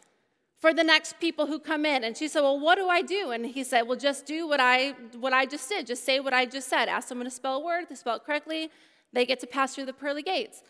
for 0.59 0.73
the 0.73 0.83
next 0.83 1.19
people 1.19 1.45
who 1.45 1.59
come 1.59 1.85
in. 1.85 2.03
And 2.03 2.15
she 2.15 2.27
said, 2.27 2.41
Well, 2.41 2.59
what 2.59 2.75
do 2.75 2.87
I 2.87 3.01
do? 3.01 3.31
And 3.31 3.45
he 3.45 3.63
said, 3.63 3.83
Well, 3.83 3.97
just 3.97 4.25
do 4.25 4.47
what 4.47 4.59
I 4.59 4.91
what 5.19 5.33
I 5.33 5.45
just 5.45 5.69
did. 5.69 5.87
Just 5.87 6.05
say 6.05 6.19
what 6.19 6.33
I 6.33 6.45
just 6.45 6.69
said. 6.69 6.89
Ask 6.89 7.07
someone 7.07 7.25
to 7.25 7.31
spell 7.31 7.57
a 7.57 7.63
word, 7.63 7.85
they 7.89 7.95
spell 7.95 8.15
it 8.15 8.23
correctly, 8.25 8.69
they 9.13 9.25
get 9.25 9.39
to 9.41 9.47
pass 9.47 9.75
through 9.75 9.85
the 9.85 9.93
pearly 9.93 10.23
gates. 10.23 10.63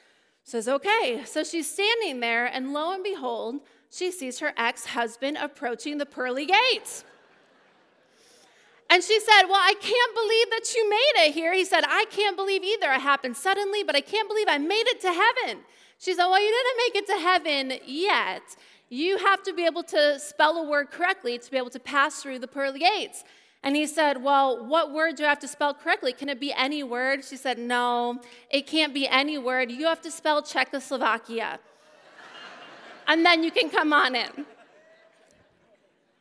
Says, 0.44 0.68
okay. 0.68 1.22
So 1.26 1.44
she's 1.44 1.72
standing 1.72 2.20
there, 2.20 2.46
and 2.46 2.74
lo 2.74 2.94
and 2.94 3.04
behold, 3.04 3.62
she 3.90 4.12
sees 4.12 4.40
her 4.40 4.54
ex-husband 4.58 5.38
approaching 5.40 6.00
the 6.00 6.06
pearly 6.06 6.46
gates. 6.46 7.06
And 8.94 9.04
she 9.04 9.20
said, 9.20 9.44
Well, 9.50 9.64
I 9.72 9.74
can't 9.74 10.14
believe 10.14 10.50
that 10.52 10.66
you 10.76 10.90
made 10.90 11.26
it 11.26 11.34
here. 11.34 11.54
He 11.54 11.66
said, 11.66 11.84
I 11.88 12.06
can't 12.12 12.38
believe 12.38 12.64
either. 12.64 12.92
It 12.92 13.02
happened 13.02 13.36
suddenly, 13.36 13.82
but 13.84 13.96
I 13.96 14.02
can't 14.02 14.30
believe 14.30 14.48
I 14.48 14.60
made 14.60 14.86
it 14.94 15.02
to 15.02 15.12
heaven. 15.12 15.64
She 15.98 16.14
said, 16.14 16.28
Well, 16.28 16.42
you 16.42 16.52
didn't 16.58 16.80
make 16.86 16.96
it 17.02 17.08
to 17.14 17.20
heaven 17.20 17.80
yet 17.86 18.44
you 18.94 19.18
have 19.18 19.42
to 19.42 19.54
be 19.54 19.66
able 19.66 19.82
to 19.82 20.20
spell 20.20 20.58
a 20.58 20.70
word 20.70 20.92
correctly 20.92 21.40
to 21.40 21.50
be 21.50 21.58
able 21.58 21.72
to 21.72 21.80
pass 21.80 22.22
through 22.22 22.38
the 22.38 22.48
pearly 22.48 22.80
gates. 22.80 23.24
And 23.64 23.76
he 23.76 23.88
said, 23.88 24.22
Well, 24.22 24.64
what 24.68 24.94
word 24.94 25.16
do 25.16 25.26
I 25.26 25.30
have 25.30 25.40
to 25.40 25.48
spell 25.48 25.74
correctly? 25.74 26.14
Can 26.14 26.30
it 26.30 26.40
be 26.40 26.54
any 26.54 26.84
word? 26.84 27.26
She 27.26 27.36
said, 27.36 27.58
No, 27.58 28.22
it 28.52 28.68
can't 28.68 28.94
be 28.94 29.08
any 29.08 29.40
word. 29.40 29.72
You 29.72 29.86
have 29.86 30.02
to 30.02 30.12
spell 30.12 30.44
Czechoslovakia. 30.44 31.60
and 33.08 33.26
then 33.26 33.44
you 33.44 33.50
can 33.50 33.70
come 33.72 33.94
on 33.94 34.16
in. 34.16 34.46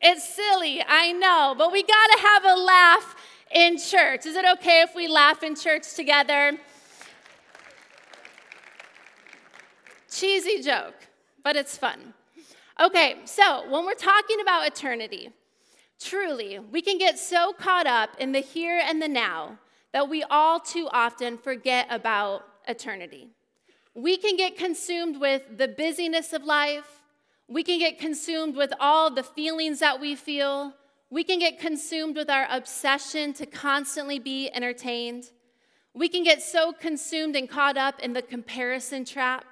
It's 0.02 0.34
silly, 0.34 0.82
I 0.86 1.12
know, 1.12 1.54
but 1.56 1.70
we 1.70 1.82
gotta 1.82 2.18
have 2.20 2.44
a 2.44 2.56
laugh 2.56 3.16
in 3.54 3.78
church. 3.78 4.26
Is 4.26 4.34
it 4.34 4.44
okay 4.54 4.82
if 4.82 4.94
we 4.96 5.06
laugh 5.06 5.42
in 5.44 5.54
church 5.54 5.94
together? 5.94 6.58
Cheesy 10.10 10.60
joke, 10.60 10.96
but 11.44 11.54
it's 11.54 11.76
fun. 11.76 12.14
Okay, 12.80 13.16
so 13.26 13.70
when 13.70 13.84
we're 13.84 13.94
talking 13.94 14.40
about 14.40 14.66
eternity, 14.66 15.30
truly, 16.00 16.58
we 16.58 16.82
can 16.82 16.98
get 16.98 17.18
so 17.18 17.52
caught 17.52 17.86
up 17.86 18.10
in 18.18 18.32
the 18.32 18.40
here 18.40 18.80
and 18.84 19.00
the 19.00 19.08
now 19.08 19.58
that 19.92 20.08
we 20.08 20.24
all 20.24 20.58
too 20.58 20.88
often 20.90 21.38
forget 21.38 21.86
about 21.90 22.44
eternity. 22.66 23.28
We 23.94 24.16
can 24.16 24.36
get 24.36 24.56
consumed 24.56 25.20
with 25.20 25.58
the 25.58 25.68
busyness 25.68 26.32
of 26.32 26.44
life. 26.44 27.01
We 27.48 27.62
can 27.62 27.78
get 27.78 27.98
consumed 27.98 28.56
with 28.56 28.72
all 28.80 29.10
the 29.10 29.22
feelings 29.22 29.80
that 29.80 30.00
we 30.00 30.14
feel. 30.14 30.74
We 31.10 31.24
can 31.24 31.38
get 31.38 31.58
consumed 31.58 32.16
with 32.16 32.30
our 32.30 32.46
obsession 32.50 33.32
to 33.34 33.46
constantly 33.46 34.18
be 34.18 34.50
entertained. 34.50 35.30
We 35.94 36.08
can 36.08 36.24
get 36.24 36.42
so 36.42 36.72
consumed 36.72 37.36
and 37.36 37.48
caught 37.48 37.76
up 37.76 38.00
in 38.00 38.14
the 38.14 38.22
comparison 38.22 39.04
trap 39.04 39.44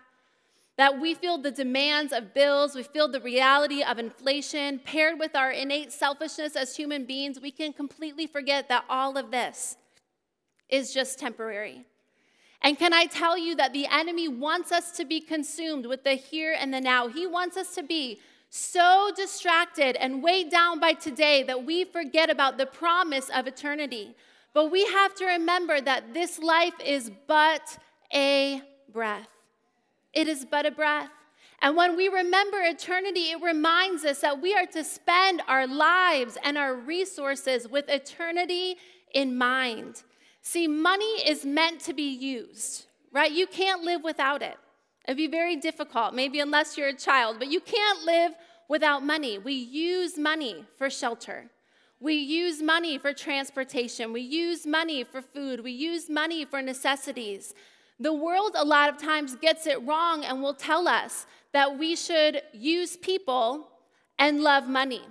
that 0.81 0.99
we 0.99 1.13
feel 1.13 1.37
the 1.37 1.51
demands 1.51 2.11
of 2.11 2.33
bills, 2.33 2.75
we 2.75 2.83
feel 2.83 3.07
the 3.07 3.21
reality 3.21 3.83
of 3.83 3.99
inflation, 3.99 4.79
paired 4.79 5.19
with 5.19 5.37
our 5.37 5.51
innate 5.51 5.93
selfishness 5.93 6.57
as 6.57 6.75
human 6.75 7.05
beings, 7.05 7.39
we 7.39 7.51
can 7.51 7.75
completely 7.75 8.27
forget 8.27 8.71
that 8.71 8.87
all 8.89 9.19
of 9.19 9.31
this 9.31 9.77
is 10.71 10.95
just 10.95 11.19
temporary. 11.19 11.85
And 12.63 12.79
can 12.79 12.93
I 12.93 13.07
tell 13.07 13.39
you 13.39 13.55
that 13.57 13.73
the 13.73 13.87
enemy 13.87 14.29
wants 14.29 14.71
us 14.71 14.93
to 14.93 15.05
be 15.05 15.21
consumed 15.21 15.87
with 15.87 16.05
the 16.05 16.15
here 16.15 16.55
and 16.59 16.73
the 16.73 16.81
now? 16.81 17.09
He 17.09 17.27
wants 17.27 17.57
us 17.57 17.75
to 17.75 17.83
be 17.83 18.21
so 18.51 19.11
distracted 19.17 19.97
and 19.97 20.23
weighed 20.23 20.51
down 20.51 20.81
by 20.81 20.93
today 20.93 21.43
that 21.45 21.65
we 21.65 21.85
forget 21.85 22.29
about 22.29 22.59
the 22.59 22.67
promise 22.67 23.31
of 23.35 23.47
eternity. 23.47 24.15
But 24.53 24.71
we 24.71 24.85
have 24.87 25.15
to 25.17 25.27
remember 25.27 25.81
that 25.81 26.13
this 26.13 26.39
life 26.39 26.75
is 26.85 27.11
but 27.27 27.79
a 28.13 28.61
breath. 28.93 29.31
It 30.13 30.29
is 30.29 30.45
but 30.45 30.67
a 30.67 30.71
breath. 30.71 31.13
And 31.63 31.77
when 31.77 31.97
we 31.97 32.09
remember 32.09 32.59
eternity, 32.61 33.31
it 33.31 33.43
reminds 33.43 34.05
us 34.05 34.21
that 34.21 34.43
we 34.43 34.55
are 34.55 34.67
to 34.67 34.83
spend 34.83 35.43
our 35.47 35.67
lives 35.67 36.37
and 36.43 36.59
our 36.59 36.75
resources 36.75 37.69
with 37.69 37.89
eternity 37.89 38.77
in 39.13 39.37
mind. 39.37 40.03
See, 40.43 40.67
money 40.67 41.21
is 41.27 41.45
meant 41.45 41.81
to 41.83 41.93
be 41.93 42.11
used, 42.15 42.87
right? 43.13 43.31
You 43.31 43.47
can't 43.47 43.83
live 43.83 44.03
without 44.03 44.43
it. 44.43 44.57
It'd 45.07 45.17
be 45.17 45.27
very 45.27 45.57
difficult, 45.57 46.15
maybe 46.15 46.41
unless 46.41 46.77
you're 46.77 46.89
a 46.89 46.97
child, 46.97 47.37
but 47.39 47.51
you 47.51 47.61
can't 47.61 48.05
live 48.05 48.33
without 48.69 49.05
money. 49.05 49.39
We 49.39 49.55
use 49.55 50.17
money 50.17 50.65
for 50.77 50.89
shelter. 50.89 51.51
We 51.99 52.15
use 52.15 52.63
money 52.63 52.97
for 52.97 53.13
transportation. 53.13 54.13
We 54.13 54.23
use 54.23 54.67
money 54.67 55.05
for 55.05 55.21
food. 55.21 55.63
We 55.63 55.73
use 55.73 56.09
money 56.09 56.45
for 56.45 56.63
necessities. 56.63 57.55
The 57.99 58.15
world, 58.15 58.53
a 58.55 58.65
lot 58.65 58.89
of 58.89 58.97
times, 58.97 59.37
gets 59.37 59.67
it 59.67 59.83
wrong 59.87 60.25
and 60.25 60.43
will 60.43 60.55
tell 60.55 60.89
us 60.89 61.27
that 61.53 61.79
we 61.79 61.97
should 61.97 62.43
use 62.53 62.97
people 62.97 63.69
and 64.19 64.43
love 64.43 64.67
money. 64.67 65.03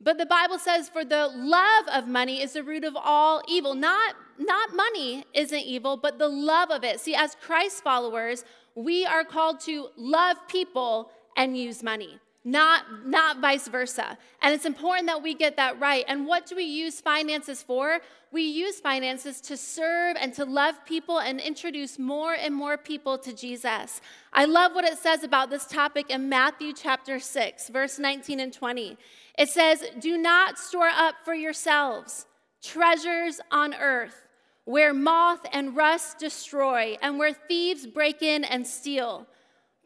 But 0.00 0.18
the 0.18 0.26
Bible 0.26 0.58
says, 0.58 0.88
for 0.88 1.04
the 1.04 1.28
love 1.28 1.84
of 1.92 2.08
money 2.08 2.40
is 2.40 2.54
the 2.54 2.62
root 2.64 2.84
of 2.84 2.96
all 2.96 3.42
evil. 3.46 3.74
Not, 3.74 4.16
not 4.38 4.74
money 4.74 5.24
isn't 5.34 5.58
evil, 5.58 5.96
but 5.96 6.18
the 6.18 6.28
love 6.28 6.70
of 6.70 6.84
it. 6.84 7.00
See, 7.00 7.14
as 7.14 7.36
Christ 7.40 7.82
followers, 7.82 8.44
we 8.74 9.04
are 9.04 9.24
called 9.24 9.60
to 9.60 9.88
love 9.96 10.36
people 10.48 11.10
and 11.36 11.56
use 11.56 11.82
money 11.82 12.20
not, 12.48 13.06
not 13.06 13.40
vice 13.40 13.68
versa. 13.68 14.16
And 14.40 14.54
it's 14.54 14.64
important 14.64 15.06
that 15.06 15.22
we 15.22 15.34
get 15.34 15.56
that 15.56 15.78
right. 15.78 16.04
And 16.08 16.26
what 16.26 16.46
do 16.46 16.56
we 16.56 16.64
use 16.64 17.00
finances 17.00 17.62
for? 17.62 18.00
We 18.32 18.42
use 18.42 18.80
finances 18.80 19.40
to 19.42 19.56
serve 19.56 20.16
and 20.18 20.32
to 20.34 20.44
love 20.44 20.84
people 20.86 21.18
and 21.18 21.40
introduce 21.40 21.98
more 21.98 22.34
and 22.34 22.54
more 22.54 22.78
people 22.78 23.18
to 23.18 23.34
Jesus. 23.34 24.00
I 24.32 24.46
love 24.46 24.74
what 24.74 24.84
it 24.84 24.98
says 24.98 25.24
about 25.24 25.50
this 25.50 25.66
topic 25.66 26.10
in 26.10 26.28
Matthew 26.28 26.72
chapter 26.72 27.20
6, 27.20 27.68
verse 27.68 27.98
19 27.98 28.40
and 28.40 28.52
20. 28.52 28.96
It 29.38 29.48
says, 29.48 29.84
Do 30.00 30.16
not 30.16 30.58
store 30.58 30.88
up 30.88 31.16
for 31.24 31.34
yourselves 31.34 32.26
treasures 32.60 33.40
on 33.52 33.72
earth 33.74 34.27
where 34.68 34.92
moth 34.92 35.40
and 35.54 35.74
rust 35.74 36.18
destroy 36.18 36.94
and 37.00 37.18
where 37.18 37.32
thieves 37.32 37.86
break 37.86 38.20
in 38.20 38.44
and 38.44 38.66
steal, 38.66 39.26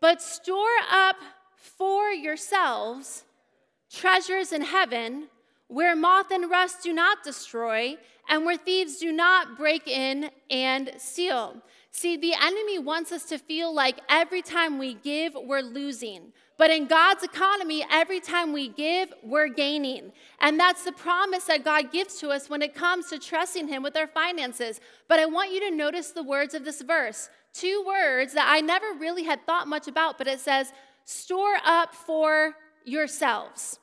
but 0.01 0.21
store 0.21 0.81
up 0.91 1.15
for 1.55 2.09
yourselves 2.11 3.23
treasures 3.93 4.51
in 4.51 4.61
heaven 4.61 5.29
where 5.69 5.95
moth 5.95 6.33
and 6.33 6.51
rust 6.51 6.83
do 6.83 6.93
not 6.93 7.23
destroy 7.23 7.95
and 8.29 8.45
where 8.45 8.57
thieves 8.57 8.97
do 8.97 9.13
not 9.13 9.57
break 9.57 9.87
in 9.87 10.29
and 10.51 10.91
steal. 10.99 11.55
See, 11.95 12.17
the 12.17 12.33
enemy 12.43 12.79
wants 12.79 13.13
us 13.13 13.25
to 13.25 13.39
feel 13.39 13.73
like 13.73 14.01
every 14.09 14.41
time 14.41 14.79
we 14.79 14.95
give, 14.95 15.35
we're 15.35 15.61
losing. 15.61 16.33
But 16.57 16.71
in 16.71 16.87
God's 16.87 17.23
economy, 17.23 17.85
every 17.91 18.19
time 18.19 18.55
we 18.55 18.69
give, 18.69 19.13
we're 19.23 19.49
gaining. 19.49 20.13
And 20.41 20.59
that's 20.59 20.85
the 20.85 20.93
promise 20.93 21.45
that 21.45 21.65
God 21.65 21.93
gives 21.93 22.19
to 22.21 22.31
us 22.31 22.49
when 22.49 22.63
it 22.63 22.75
comes 22.75 23.11
to 23.11 23.19
trusting 23.19 23.69
Him 23.69 23.83
with 23.83 23.95
our 23.97 24.07
finances. 24.07 24.81
But 25.07 25.21
I 25.21 25.27
want 25.27 25.53
you 25.53 25.61
to 25.69 25.77
notice 25.77 26.13
the 26.13 26.23
words 26.23 26.55
of 26.55 26.65
this 26.65 26.81
verse 26.81 27.29
two 27.53 27.85
words 27.87 28.33
that 28.33 28.49
I 28.49 28.63
never 28.63 28.95
really 28.99 29.25
had 29.25 29.45
thought 29.45 29.69
much 29.69 29.87
about, 29.87 30.17
but 30.17 30.27
it 30.27 30.41
says, 30.41 30.73
store 31.05 31.57
up 31.63 31.95
for 31.95 32.55
yourselves. 32.87 33.79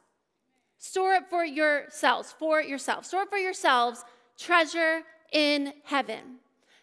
Store 0.80 1.14
up 1.14 1.30
for 1.30 1.46
yourselves, 1.46 2.32
for 2.32 2.60
yourselves. 2.60 3.10
Store 3.10 3.22
up 3.22 3.30
for 3.30 3.38
yourselves 3.38 4.04
treasure 4.40 5.04
in 5.32 5.74
heaven. 5.84 6.40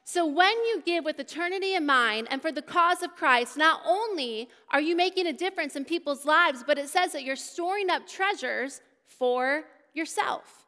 So, 0.08 0.24
when 0.24 0.54
you 0.68 0.82
give 0.86 1.04
with 1.04 1.18
eternity 1.18 1.74
in 1.74 1.84
mind 1.84 2.28
and 2.30 2.40
for 2.40 2.52
the 2.52 2.62
cause 2.62 3.02
of 3.02 3.16
Christ, 3.16 3.56
not 3.56 3.80
only 3.84 4.48
are 4.70 4.80
you 4.80 4.96
making 4.96 5.26
a 5.26 5.32
difference 5.32 5.74
in 5.74 5.84
people's 5.84 6.24
lives, 6.24 6.62
but 6.64 6.78
it 6.78 6.88
says 6.88 7.12
that 7.12 7.24
you're 7.24 7.36
storing 7.36 7.90
up 7.90 8.06
treasures 8.06 8.80
for 9.04 9.64
yourself. 9.94 10.66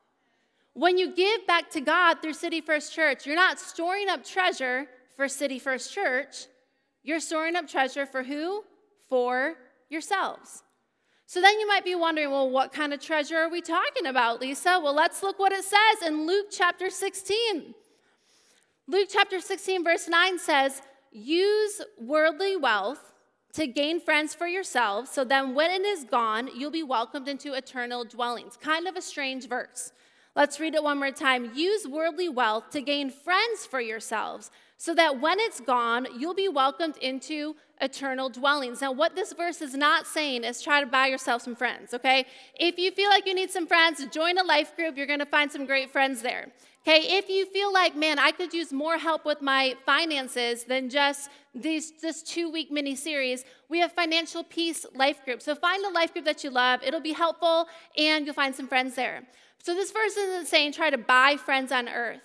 When 0.74 0.98
you 0.98 1.14
give 1.14 1.46
back 1.46 1.70
to 1.70 1.80
God 1.80 2.20
through 2.20 2.34
City 2.34 2.60
First 2.60 2.92
Church, 2.92 3.26
you're 3.26 3.36
not 3.36 3.60
storing 3.60 4.08
up 4.08 4.24
treasure 4.24 4.88
for 5.16 5.28
City 5.28 5.58
First 5.58 5.94
Church, 5.94 6.46
you're 7.02 7.20
storing 7.20 7.56
up 7.56 7.68
treasure 7.68 8.06
for 8.06 8.22
who? 8.24 8.64
for 9.08 9.54
yourselves. 9.88 10.62
So 11.26 11.40
then 11.40 11.58
you 11.58 11.66
might 11.66 11.84
be 11.84 11.94
wondering, 11.94 12.30
well, 12.30 12.48
what 12.48 12.72
kind 12.72 12.94
of 12.94 13.00
treasure 13.00 13.36
are 13.36 13.50
we 13.50 13.60
talking 13.60 14.06
about, 14.06 14.40
Lisa? 14.40 14.80
Well, 14.82 14.94
let's 14.94 15.22
look 15.22 15.38
what 15.38 15.52
it 15.52 15.64
says 15.64 16.06
in 16.06 16.26
Luke 16.26 16.46
chapter 16.50 16.88
16. 16.88 17.74
Luke 18.90 19.08
chapter 19.12 19.38
16, 19.38 19.84
verse 19.84 20.08
9 20.08 20.38
says, 20.38 20.80
Use 21.12 21.82
worldly 22.00 22.56
wealth 22.56 23.12
to 23.52 23.66
gain 23.66 24.00
friends 24.00 24.34
for 24.34 24.46
yourselves, 24.46 25.10
so 25.10 25.24
then 25.24 25.54
when 25.54 25.70
it 25.70 25.84
is 25.84 26.04
gone, 26.04 26.48
you'll 26.56 26.70
be 26.70 26.82
welcomed 26.82 27.28
into 27.28 27.52
eternal 27.52 28.06
dwellings. 28.06 28.56
Kind 28.56 28.88
of 28.88 28.96
a 28.96 29.02
strange 29.02 29.46
verse. 29.46 29.92
Let's 30.34 30.58
read 30.58 30.74
it 30.74 30.82
one 30.82 30.96
more 30.96 31.10
time. 31.10 31.50
Use 31.54 31.86
worldly 31.86 32.30
wealth 32.30 32.70
to 32.70 32.80
gain 32.80 33.10
friends 33.10 33.66
for 33.66 33.78
yourselves, 33.78 34.50
so 34.78 34.94
that 34.94 35.20
when 35.20 35.38
it's 35.38 35.60
gone, 35.60 36.06
you'll 36.18 36.32
be 36.32 36.48
welcomed 36.48 36.96
into 36.96 37.56
eternal 37.82 38.30
dwellings. 38.30 38.80
Now, 38.80 38.92
what 38.92 39.14
this 39.14 39.34
verse 39.34 39.60
is 39.60 39.74
not 39.74 40.06
saying 40.06 40.44
is 40.44 40.62
try 40.62 40.80
to 40.80 40.86
buy 40.86 41.08
yourself 41.08 41.42
some 41.42 41.56
friends, 41.56 41.92
okay? 41.92 42.24
If 42.58 42.78
you 42.78 42.90
feel 42.92 43.10
like 43.10 43.26
you 43.26 43.34
need 43.34 43.50
some 43.50 43.66
friends, 43.66 44.02
join 44.06 44.38
a 44.38 44.44
life 44.44 44.74
group. 44.76 44.96
You're 44.96 45.06
gonna 45.06 45.26
find 45.26 45.52
some 45.52 45.66
great 45.66 45.90
friends 45.90 46.22
there. 46.22 46.46
Okay, 46.86 47.18
if 47.18 47.28
you 47.28 47.44
feel 47.46 47.72
like, 47.72 47.96
man, 47.96 48.18
I 48.18 48.30
could 48.30 48.54
use 48.54 48.72
more 48.72 48.96
help 48.96 49.26
with 49.26 49.42
my 49.42 49.76
finances 49.84 50.64
than 50.64 50.88
just 50.88 51.28
these 51.54 51.92
this 52.00 52.22
two-week 52.22 52.70
mini 52.70 52.96
series, 52.96 53.44
we 53.68 53.80
have 53.80 53.92
financial 53.92 54.42
peace 54.44 54.86
life 54.94 55.22
group. 55.24 55.42
So 55.42 55.54
find 55.54 55.84
a 55.84 55.90
life 55.90 56.12
group 56.12 56.24
that 56.24 56.44
you 56.44 56.50
love. 56.50 56.82
It'll 56.82 57.00
be 57.00 57.12
helpful, 57.12 57.66
and 57.96 58.24
you'll 58.24 58.34
find 58.34 58.54
some 58.54 58.68
friends 58.68 58.94
there. 58.94 59.24
So 59.62 59.74
this 59.74 59.90
verse 59.90 60.16
isn't 60.16 60.46
saying 60.46 60.72
try 60.72 60.88
to 60.88 60.98
buy 60.98 61.36
friends 61.36 61.72
on 61.72 61.88
earth. 61.88 62.22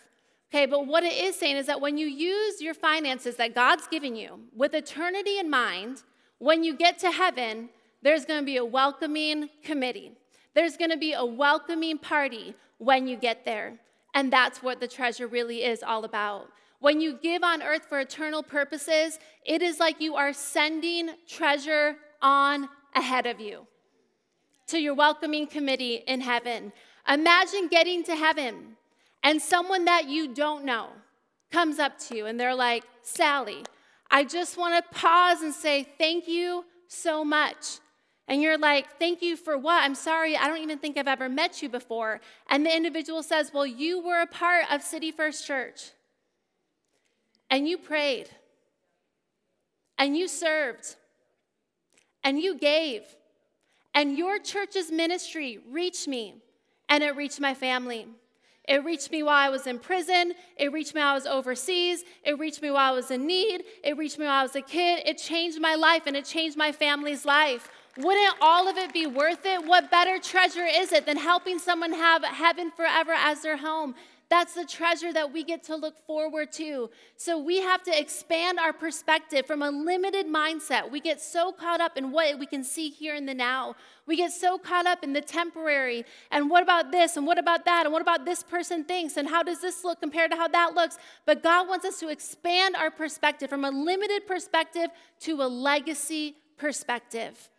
Okay, 0.54 0.68
but 0.68 0.86
what 0.86 1.04
it 1.04 1.14
is 1.14 1.36
saying 1.36 1.58
is 1.58 1.66
that 1.66 1.82
when 1.82 1.98
you 1.98 2.06
use 2.06 2.62
your 2.62 2.76
finances 2.76 3.36
that 3.38 3.56
God's 3.56 3.88
given 3.88 4.16
you 4.16 4.40
with 4.56 4.76
eternity 4.76 5.40
in 5.40 5.50
mind, 5.50 6.04
when 6.38 6.64
you 6.64 6.76
get 6.78 7.00
to 7.00 7.12
heaven, 7.12 7.70
there's 8.04 8.24
going 8.24 8.42
to 8.42 8.46
be 8.46 8.58
a 8.58 8.66
welcoming 8.66 9.50
committee. 9.64 10.12
There's 10.54 10.78
going 10.78 10.92
to 10.92 10.98
be 10.98 11.14
a 11.14 11.26
welcoming 11.26 11.98
party 11.98 12.54
when 12.78 13.08
you 13.08 13.18
get 13.18 13.46
there. 13.46 13.80
And 14.14 14.32
that's 14.32 14.62
what 14.62 14.80
the 14.80 14.88
treasure 14.88 15.28
really 15.28 15.64
is 15.64 15.84
all 15.84 16.06
about. 16.06 16.50
When 16.80 17.00
you 17.00 17.18
give 17.22 17.44
on 17.44 17.64
earth 17.64 17.86
for 17.88 18.00
eternal 18.00 18.44
purposes, 18.44 19.18
it 19.46 19.62
is 19.62 19.80
like 19.80 20.02
you 20.02 20.16
are 20.16 20.34
sending 20.34 21.12
treasure 21.28 21.96
on 22.22 22.68
ahead 22.94 23.26
of 23.26 23.40
you 23.40 23.66
to 24.68 24.80
your 24.80 24.94
welcoming 24.94 25.48
committee 25.48 26.04
in 26.08 26.22
heaven. 26.22 26.74
Imagine 27.08 27.68
getting 27.68 28.04
to 28.04 28.16
heaven 28.16 28.76
and 29.24 29.42
someone 29.42 29.86
that 29.86 30.10
you 30.10 30.34
don't 30.34 30.66
know 30.66 30.90
comes 31.52 31.80
up 31.80 31.98
to 32.00 32.18
you 32.18 32.26
and 32.26 32.40
they're 32.40 32.56
like, 32.56 32.84
Sally, 33.02 33.64
I 34.10 34.24
just 34.24 34.58
want 34.58 34.84
to 34.84 35.00
pause 35.00 35.42
and 35.42 35.54
say 35.54 35.88
thank 35.98 36.28
you 36.28 36.66
so 36.88 37.24
much. 37.24 37.80
And 38.28 38.42
you're 38.42 38.58
like, 38.58 39.00
thank 39.00 39.22
you 39.22 39.36
for 39.36 39.58
what? 39.58 39.84
I'm 39.84 39.96
sorry, 39.96 40.38
I 40.38 40.48
don't 40.48 40.62
even 40.62 40.80
think 40.80 40.98
I've 40.98 41.08
ever 41.08 41.28
met 41.28 41.62
you 41.62 41.70
before. 41.70 42.22
And 42.48 42.66
the 42.66 42.76
individual 42.76 43.22
says, 43.22 43.52
well, 43.54 43.68
you 43.68 44.02
were 44.02 44.22
a 44.22 44.28
part 44.28 44.66
of 44.72 44.82
City 44.82 45.12
First 45.12 45.46
Church. 45.46 45.92
And 47.50 47.68
you 47.68 47.78
prayed. 47.78 48.30
And 49.98 50.18
you 50.18 50.28
served. 50.28 50.96
And 52.24 52.40
you 52.40 52.58
gave. 52.58 53.04
And 53.94 54.18
your 54.18 54.40
church's 54.40 54.90
ministry 54.90 55.60
reached 55.70 56.08
me. 56.08 56.36
And 56.88 57.04
it 57.04 57.16
reached 57.16 57.42
my 57.42 57.54
family. 57.54 58.08
It 58.66 58.86
reached 58.86 59.12
me 59.12 59.24
while 59.24 59.36
I 59.36 59.50
was 59.50 59.68
in 59.68 59.78
prison. 59.78 60.34
It 60.58 60.72
reached 60.72 60.96
me 60.96 61.02
while 61.02 61.12
I 61.12 61.16
was 61.16 61.26
overseas. 61.26 62.04
It 62.24 62.40
reached 62.40 62.62
me 62.62 62.72
while 62.72 62.94
I 62.94 62.96
was 62.96 63.12
in 63.12 63.28
need. 63.28 63.66
It 63.84 63.98
reached 63.98 64.18
me 64.18 64.26
while 64.26 64.40
I 64.40 64.44
was 64.44 64.56
a 64.56 64.62
kid. 64.62 65.04
It 65.06 65.18
changed 65.18 65.60
my 65.60 65.76
life 65.76 66.04
and 66.08 66.16
it 66.16 66.24
changed 66.24 66.56
my 66.56 66.72
family's 66.72 67.26
life. 67.26 67.70
Wouldn't 67.98 68.36
all 68.42 68.68
of 68.68 68.78
it 68.78 68.92
be 68.92 69.06
worth 69.06 69.46
it? 69.46 69.66
What 69.66 69.92
better 69.92 70.18
treasure 70.18 70.66
is 70.66 70.92
it 70.92 71.06
than 71.06 71.18
helping 71.18 71.60
someone 71.60 71.94
have 71.94 72.24
heaven 72.24 72.72
forever 72.72 73.14
as 73.14 73.42
their 73.42 73.58
home? 73.58 73.94
That's 74.30 74.56
the 74.56 74.66
treasure 74.66 75.14
that 75.14 75.32
we 75.32 75.44
get 75.44 75.64
to 75.66 75.76
look 75.76 75.96
forward 76.08 76.52
to. 76.54 76.90
So 77.18 77.38
we 77.38 77.62
have 77.62 77.84
to 77.84 77.96
expand 77.96 78.58
our 78.58 78.74
perspective 78.74 79.46
from 79.46 79.62
a 79.62 79.70
limited 79.70 80.26
mindset. 80.26 80.90
We 80.90 81.02
get 81.02 81.22
so 81.22 81.52
caught 81.52 81.82
up 81.82 81.98
in 81.98 82.12
what 82.12 82.40
we 82.40 82.48
can 82.48 82.64
see 82.64 82.90
here 82.90 83.14
in 83.14 83.28
the 83.28 83.36
now. 83.36 83.76
We 84.08 84.18
get 84.18 84.32
so 84.32 84.58
caught 84.58 84.88
up 84.88 85.04
in 85.04 85.14
the 85.14 85.22
temporary 85.22 86.04
and 86.32 86.50
what 86.50 86.64
about 86.64 86.92
this 86.92 87.16
and 87.16 87.28
what 87.28 87.38
about 87.38 87.66
that 87.66 87.86
and 87.86 87.94
what 87.94 88.02
about 88.02 88.26
this 88.26 88.42
person 88.42 88.86
thinks 88.86 89.18
and 89.18 89.28
how 89.28 89.44
does 89.44 89.62
this 89.62 89.84
look 89.84 90.02
compared 90.02 90.32
to 90.32 90.38
how 90.38 90.48
that 90.48 90.74
looks. 90.74 90.98
But 91.28 91.44
God 91.44 91.68
wants 91.68 91.86
us 91.86 92.00
to 92.00 92.10
expand 92.10 92.76
our 92.76 92.90
perspective 92.90 93.52
from 93.52 93.64
a 93.64 93.70
limited 93.70 94.26
perspective 94.26 94.88
to 95.20 95.44
a 95.44 95.48
legacy 95.48 96.38
perspective. 96.58 97.52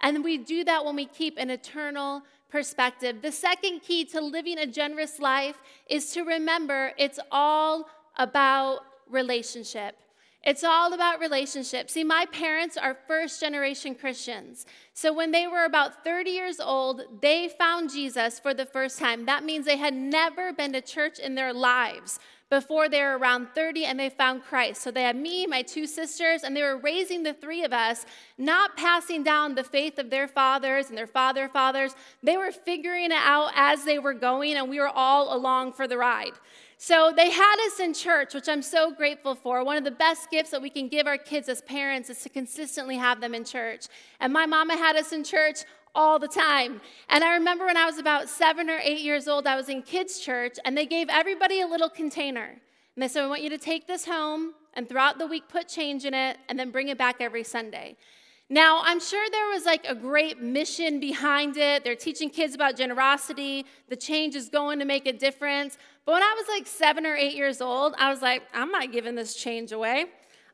And 0.00 0.24
we 0.24 0.38
do 0.38 0.64
that 0.64 0.84
when 0.84 0.96
we 0.96 1.06
keep 1.06 1.36
an 1.38 1.50
eternal 1.50 2.22
perspective. 2.50 3.22
The 3.22 3.32
second 3.32 3.80
key 3.80 4.04
to 4.06 4.20
living 4.20 4.58
a 4.58 4.66
generous 4.66 5.18
life 5.18 5.56
is 5.88 6.12
to 6.12 6.22
remember 6.22 6.92
it's 6.98 7.20
all 7.30 7.88
about 8.16 8.80
relationship. 9.08 9.96
It's 10.42 10.64
all 10.64 10.94
about 10.94 11.20
relationships. 11.20 11.92
See, 11.92 12.04
my 12.04 12.24
parents 12.32 12.78
are 12.78 12.96
first 13.06 13.40
generation 13.40 13.94
Christians. 13.94 14.64
So 14.94 15.12
when 15.12 15.32
they 15.32 15.46
were 15.46 15.66
about 15.66 16.02
30 16.02 16.30
years 16.30 16.60
old, 16.60 17.02
they 17.20 17.48
found 17.48 17.90
Jesus 17.90 18.40
for 18.40 18.54
the 18.54 18.64
first 18.64 18.98
time. 18.98 19.26
That 19.26 19.44
means 19.44 19.66
they 19.66 19.76
had 19.76 19.92
never 19.92 20.52
been 20.54 20.72
to 20.72 20.80
church 20.80 21.18
in 21.18 21.34
their 21.34 21.52
lives 21.52 22.18
before 22.50 22.88
they 22.88 23.00
were 23.00 23.16
around 23.16 23.48
30 23.54 23.84
and 23.84 23.98
they 23.98 24.10
found 24.10 24.42
Christ. 24.42 24.82
So 24.82 24.90
they 24.90 25.04
had 25.04 25.16
me, 25.16 25.46
my 25.46 25.62
two 25.62 25.86
sisters, 25.86 26.42
and 26.42 26.54
they 26.54 26.62
were 26.62 26.76
raising 26.76 27.22
the 27.22 27.32
three 27.32 27.62
of 27.64 27.72
us, 27.72 28.04
not 28.36 28.76
passing 28.76 29.22
down 29.22 29.54
the 29.54 29.64
faith 29.64 29.98
of 29.98 30.10
their 30.10 30.26
fathers 30.26 30.88
and 30.88 30.98
their 30.98 31.06
father 31.06 31.48
fathers. 31.48 31.94
They 32.22 32.36
were 32.36 32.50
figuring 32.50 33.06
it 33.06 33.12
out 33.12 33.52
as 33.54 33.84
they 33.84 34.00
were 34.00 34.14
going, 34.14 34.56
and 34.56 34.68
we 34.68 34.80
were 34.80 34.88
all 34.88 35.34
along 35.34 35.74
for 35.74 35.86
the 35.86 35.96
ride. 35.96 36.32
So 36.76 37.12
they 37.14 37.30
had 37.30 37.56
us 37.66 37.78
in 37.78 37.92
church, 37.92 38.32
which 38.32 38.48
I'm 38.48 38.62
so 38.62 38.90
grateful 38.90 39.34
for. 39.34 39.62
One 39.62 39.76
of 39.76 39.84
the 39.84 39.90
best 39.90 40.30
gifts 40.30 40.50
that 40.50 40.62
we 40.62 40.70
can 40.70 40.88
give 40.88 41.06
our 41.06 41.18
kids 41.18 41.48
as 41.48 41.60
parents 41.60 42.08
is 42.08 42.22
to 42.22 42.30
consistently 42.30 42.96
have 42.96 43.20
them 43.20 43.34
in 43.34 43.44
church. 43.44 43.86
And 44.18 44.32
my 44.32 44.46
mama 44.46 44.76
had 44.76 44.96
us 44.96 45.12
in 45.12 45.22
church 45.22 45.58
all 45.94 46.18
the 46.18 46.28
time. 46.28 46.80
And 47.08 47.24
I 47.24 47.34
remember 47.34 47.66
when 47.66 47.76
I 47.76 47.86
was 47.86 47.98
about 47.98 48.28
seven 48.28 48.70
or 48.70 48.78
eight 48.82 49.00
years 49.00 49.28
old, 49.28 49.46
I 49.46 49.56
was 49.56 49.68
in 49.68 49.82
kids' 49.82 50.20
church, 50.20 50.58
and 50.64 50.76
they 50.76 50.86
gave 50.86 51.08
everybody 51.08 51.60
a 51.60 51.66
little 51.66 51.88
container. 51.88 52.60
And 52.94 53.02
they 53.02 53.08
said, 53.08 53.24
I 53.24 53.26
want 53.28 53.42
you 53.42 53.50
to 53.50 53.58
take 53.58 53.86
this 53.86 54.04
home 54.04 54.54
and 54.74 54.88
throughout 54.88 55.18
the 55.18 55.26
week 55.26 55.48
put 55.48 55.68
change 55.68 56.04
in 56.04 56.14
it 56.14 56.38
and 56.48 56.58
then 56.58 56.70
bring 56.70 56.88
it 56.88 56.98
back 56.98 57.16
every 57.20 57.44
Sunday. 57.44 57.96
Now, 58.52 58.80
I'm 58.82 58.98
sure 58.98 59.24
there 59.30 59.46
was 59.48 59.64
like 59.64 59.86
a 59.86 59.94
great 59.94 60.40
mission 60.40 60.98
behind 60.98 61.56
it. 61.56 61.84
They're 61.84 61.94
teaching 61.94 62.28
kids 62.30 62.54
about 62.54 62.76
generosity. 62.76 63.64
The 63.88 63.96
change 63.96 64.34
is 64.34 64.48
going 64.48 64.80
to 64.80 64.84
make 64.84 65.06
a 65.06 65.12
difference. 65.12 65.78
But 66.04 66.14
when 66.14 66.22
I 66.22 66.34
was 66.36 66.46
like 66.48 66.66
seven 66.66 67.06
or 67.06 67.14
eight 67.14 67.36
years 67.36 67.60
old, 67.60 67.94
I 67.96 68.10
was 68.10 68.22
like, 68.22 68.42
I'm 68.52 68.72
not 68.72 68.90
giving 68.90 69.14
this 69.14 69.34
change 69.34 69.70
away. 69.70 70.06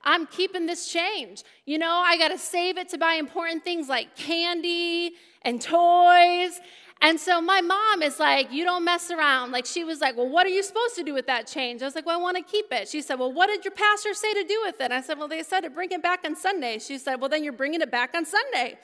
I'm 0.07 0.27
keeping 0.29 0.66
this 0.66 0.88
change. 0.90 1.42
You 1.66 1.79
know, 1.79 1.90
I 1.90 2.16
got 2.16 2.29
to 2.29 2.38
save 2.38 2.79
it 2.79 2.88
to 2.90 2.99
buy 2.99 3.14
important 3.14 3.64
things 3.64 3.88
like 3.88 4.16
candy 4.16 5.14
and 5.42 5.61
toys. 5.61 6.61
And 7.03 7.21
so 7.21 7.40
my 7.40 7.61
mom 7.61 8.03
is 8.03 8.19
like, 8.21 8.53
You 8.53 8.64
don't 8.64 8.85
mess 8.85 9.11
around. 9.11 9.51
Like, 9.51 9.66
she 9.66 9.83
was 9.83 10.01
like, 10.01 10.16
Well, 10.16 10.29
what 10.29 10.47
are 10.47 10.51
you 10.51 10.62
supposed 10.62 10.95
to 10.95 11.03
do 11.03 11.12
with 11.12 11.27
that 11.27 11.49
change? 11.49 11.83
I 11.83 11.85
was 11.87 11.97
like, 11.97 12.07
Well, 12.07 12.19
I 12.19 12.23
want 12.23 12.37
to 12.37 12.42
keep 12.42 12.73
it. 12.73 12.88
She 12.88 13.03
said, 13.03 13.19
Well, 13.19 13.33
what 13.33 13.49
did 13.49 13.64
your 13.64 13.73
pastor 13.73 14.14
say 14.14 14.33
to 14.33 14.45
do 14.45 14.62
with 14.64 14.81
it? 14.81 14.92
I 14.92 15.03
said, 15.03 15.19
Well, 15.19 15.29
they 15.29 15.42
said 15.42 15.61
to 15.62 15.71
bring 15.71 15.90
it 15.90 16.03
back 16.03 16.25
on 16.25 16.37
Sunday. 16.37 16.79
She 16.79 16.99
said, 16.99 17.21
Well, 17.21 17.29
then 17.29 17.42
you're 17.42 17.53
bringing 17.53 17.83
it 17.83 17.90
back 17.90 18.14
on 18.14 18.25
Sunday. 18.25 18.79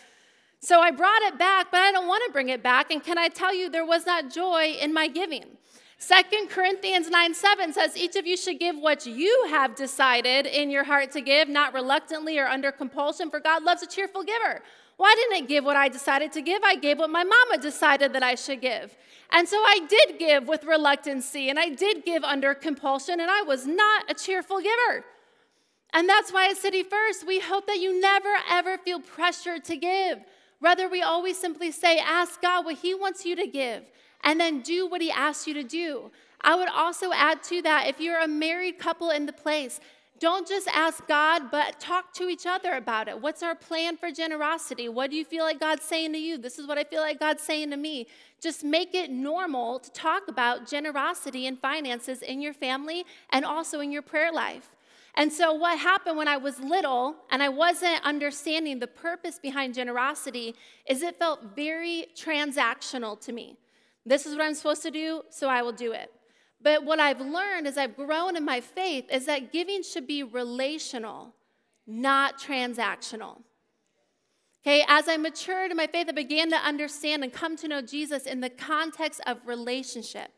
So 0.58 0.80
I 0.80 0.90
brought 0.90 1.22
it 1.22 1.38
back, 1.38 1.70
but 1.70 1.80
I 1.80 1.90
don't 1.90 2.06
want 2.06 2.22
to 2.26 2.32
bring 2.32 2.48
it 2.48 2.62
back. 2.62 2.90
And 2.90 3.02
can 3.02 3.16
I 3.16 3.28
tell 3.28 3.54
you, 3.54 3.70
there 3.70 3.86
was 3.86 4.06
not 4.06 4.30
joy 4.30 4.76
in 4.80 4.92
my 4.92 5.08
giving. 5.08 5.44
Second 6.02 6.50
Corinthians 6.50 7.08
9 7.08 7.32
7 7.32 7.72
says, 7.72 7.96
Each 7.96 8.16
of 8.16 8.26
you 8.26 8.36
should 8.36 8.58
give 8.58 8.76
what 8.76 9.06
you 9.06 9.46
have 9.50 9.76
decided 9.76 10.46
in 10.46 10.68
your 10.68 10.82
heart 10.82 11.12
to 11.12 11.20
give, 11.20 11.48
not 11.48 11.72
reluctantly 11.72 12.40
or 12.40 12.48
under 12.48 12.72
compulsion, 12.72 13.30
for 13.30 13.38
God 13.38 13.62
loves 13.62 13.84
a 13.84 13.86
cheerful 13.86 14.24
giver. 14.24 14.62
I 15.00 15.14
didn't 15.14 15.44
I 15.44 15.46
give 15.46 15.64
what 15.64 15.76
I 15.76 15.88
decided 15.88 16.32
to 16.32 16.42
give. 16.42 16.60
I 16.64 16.74
gave 16.74 16.98
what 16.98 17.10
my 17.10 17.22
mama 17.22 17.56
decided 17.56 18.14
that 18.14 18.22
I 18.24 18.34
should 18.34 18.60
give. 18.60 18.96
And 19.30 19.48
so 19.48 19.56
I 19.58 19.78
did 19.88 20.18
give 20.18 20.48
with 20.48 20.64
reluctancy, 20.64 21.48
and 21.50 21.58
I 21.58 21.68
did 21.68 22.04
give 22.04 22.24
under 22.24 22.52
compulsion, 22.52 23.20
and 23.20 23.30
I 23.30 23.42
was 23.42 23.64
not 23.64 24.10
a 24.10 24.14
cheerful 24.14 24.60
giver. 24.60 25.04
And 25.92 26.08
that's 26.08 26.32
why 26.32 26.48
at 26.48 26.56
City 26.56 26.82
First, 26.82 27.24
we 27.24 27.38
hope 27.38 27.68
that 27.68 27.78
you 27.78 28.00
never, 28.00 28.34
ever 28.50 28.76
feel 28.76 28.98
pressured 28.98 29.64
to 29.66 29.76
give. 29.76 30.18
Rather, 30.60 30.88
we 30.88 31.00
always 31.00 31.38
simply 31.38 31.70
say, 31.70 32.00
Ask 32.00 32.42
God 32.42 32.64
what 32.64 32.78
He 32.78 32.92
wants 32.92 33.24
you 33.24 33.36
to 33.36 33.46
give 33.46 33.84
and 34.22 34.38
then 34.40 34.60
do 34.60 34.86
what 34.86 35.00
he 35.00 35.10
asks 35.10 35.46
you 35.46 35.54
to 35.54 35.62
do. 35.62 36.10
I 36.40 36.56
would 36.56 36.68
also 36.68 37.12
add 37.12 37.42
to 37.44 37.62
that 37.62 37.88
if 37.88 38.00
you're 38.00 38.20
a 38.20 38.28
married 38.28 38.78
couple 38.78 39.10
in 39.10 39.26
the 39.26 39.32
place, 39.32 39.80
don't 40.22 40.46
just 40.46 40.68
ask 40.68 41.04
God, 41.08 41.50
but 41.50 41.80
talk 41.80 42.14
to 42.14 42.28
each 42.28 42.46
other 42.46 42.74
about 42.74 43.08
it. 43.08 43.20
What's 43.20 43.42
our 43.42 43.56
plan 43.56 43.96
for 43.96 44.12
generosity? 44.12 44.88
What 44.88 45.10
do 45.10 45.16
you 45.16 45.24
feel 45.24 45.44
like 45.44 45.58
God's 45.58 45.82
saying 45.84 46.12
to 46.12 46.18
you? 46.18 46.38
This 46.38 46.60
is 46.60 46.66
what 46.68 46.78
I 46.78 46.84
feel 46.84 47.00
like 47.00 47.18
God's 47.18 47.42
saying 47.42 47.70
to 47.70 47.76
me. 47.76 48.06
Just 48.40 48.62
make 48.62 48.94
it 48.94 49.10
normal 49.10 49.80
to 49.80 49.90
talk 49.90 50.28
about 50.28 50.68
generosity 50.68 51.48
and 51.48 51.58
finances 51.58 52.22
in 52.22 52.40
your 52.40 52.52
family 52.52 53.04
and 53.30 53.44
also 53.44 53.80
in 53.80 53.90
your 53.90 54.02
prayer 54.02 54.32
life. 54.32 54.76
And 55.14 55.32
so, 55.32 55.52
what 55.52 55.78
happened 55.78 56.16
when 56.16 56.28
I 56.28 56.36
was 56.36 56.58
little 56.60 57.16
and 57.30 57.42
I 57.42 57.48
wasn't 57.48 58.00
understanding 58.04 58.78
the 58.78 58.86
purpose 58.86 59.40
behind 59.40 59.74
generosity 59.74 60.54
is 60.86 61.02
it 61.02 61.18
felt 61.18 61.56
very 61.56 62.06
transactional 62.16 63.20
to 63.22 63.32
me. 63.32 63.56
This 64.04 64.26
is 64.26 64.34
what 64.34 64.44
I'm 64.44 64.54
supposed 64.54 64.82
to 64.82 64.90
do, 64.90 65.22
so 65.30 65.48
I 65.48 65.62
will 65.62 65.72
do 65.72 65.92
it. 65.92 66.10
But 66.60 66.84
what 66.84 67.00
I've 67.00 67.20
learned 67.20 67.66
as 67.66 67.76
I've 67.76 67.96
grown 67.96 68.36
in 68.36 68.44
my 68.44 68.60
faith 68.60 69.06
is 69.10 69.26
that 69.26 69.52
giving 69.52 69.82
should 69.82 70.06
be 70.06 70.22
relational, 70.22 71.34
not 71.86 72.38
transactional. 72.38 73.42
Okay, 74.64 74.84
as 74.86 75.08
I 75.08 75.16
matured 75.16 75.72
in 75.72 75.76
my 75.76 75.88
faith, 75.88 76.06
I 76.08 76.12
began 76.12 76.50
to 76.50 76.56
understand 76.56 77.24
and 77.24 77.32
come 77.32 77.56
to 77.56 77.68
know 77.68 77.82
Jesus 77.82 78.26
in 78.26 78.40
the 78.40 78.50
context 78.50 79.20
of 79.26 79.38
relationship. 79.44 80.30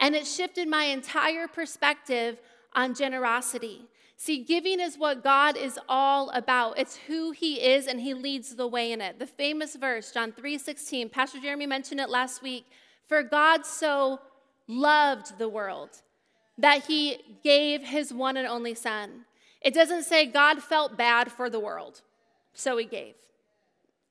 And 0.00 0.16
it 0.16 0.26
shifted 0.26 0.68
my 0.68 0.84
entire 0.84 1.46
perspective 1.46 2.40
on 2.74 2.94
generosity. 2.94 3.88
See, 4.16 4.42
giving 4.42 4.80
is 4.80 4.98
what 4.98 5.22
God 5.22 5.56
is 5.56 5.78
all 5.88 6.30
about. 6.30 6.76
It's 6.76 6.96
who 6.96 7.30
he 7.30 7.60
is 7.60 7.86
and 7.86 8.00
he 8.00 8.14
leads 8.14 8.56
the 8.56 8.66
way 8.66 8.90
in 8.90 9.00
it. 9.00 9.20
The 9.20 9.28
famous 9.28 9.76
verse, 9.76 10.10
John 10.10 10.32
3:16, 10.32 11.08
Pastor 11.08 11.38
Jeremy 11.38 11.66
mentioned 11.66 12.00
it 12.00 12.10
last 12.10 12.42
week, 12.42 12.66
for 13.08 13.22
God 13.22 13.66
so 13.66 14.20
loved 14.68 15.38
the 15.38 15.48
world 15.48 16.02
that 16.58 16.86
he 16.86 17.18
gave 17.42 17.82
his 17.82 18.12
one 18.12 18.36
and 18.36 18.46
only 18.46 18.74
son. 18.74 19.24
It 19.60 19.74
doesn't 19.74 20.04
say 20.04 20.26
God 20.26 20.62
felt 20.62 20.96
bad 20.96 21.32
for 21.32 21.48
the 21.50 21.58
world, 21.58 22.02
so 22.52 22.76
he 22.76 22.84
gave. 22.84 23.14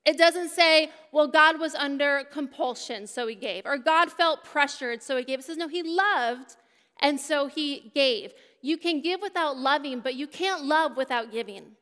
It 0.06 0.18
doesn't 0.18 0.50
say, 0.50 0.90
well, 1.12 1.28
God 1.28 1.60
was 1.60 1.76
under 1.76 2.24
compulsion, 2.32 3.08
so 3.08 3.28
he 3.28 3.36
gave, 3.36 3.66
or 3.66 3.78
God 3.78 4.12
felt 4.12 4.44
pressured, 4.44 5.04
so 5.04 5.18
he 5.18 5.24
gave. 5.24 5.40
It 5.40 5.46
says, 5.46 5.58
no, 5.58 5.68
he 5.68 5.84
loved, 5.84 6.56
and 7.02 7.20
so 7.20 7.48
he 7.48 7.92
gave. 7.94 8.32
You 8.62 8.78
can 8.78 9.02
give 9.02 9.22
without 9.22 9.58
loving, 9.58 10.00
but 10.00 10.16
you 10.16 10.26
can't 10.26 10.66
love 10.66 10.96
without 10.96 11.32
giving. 11.32 11.76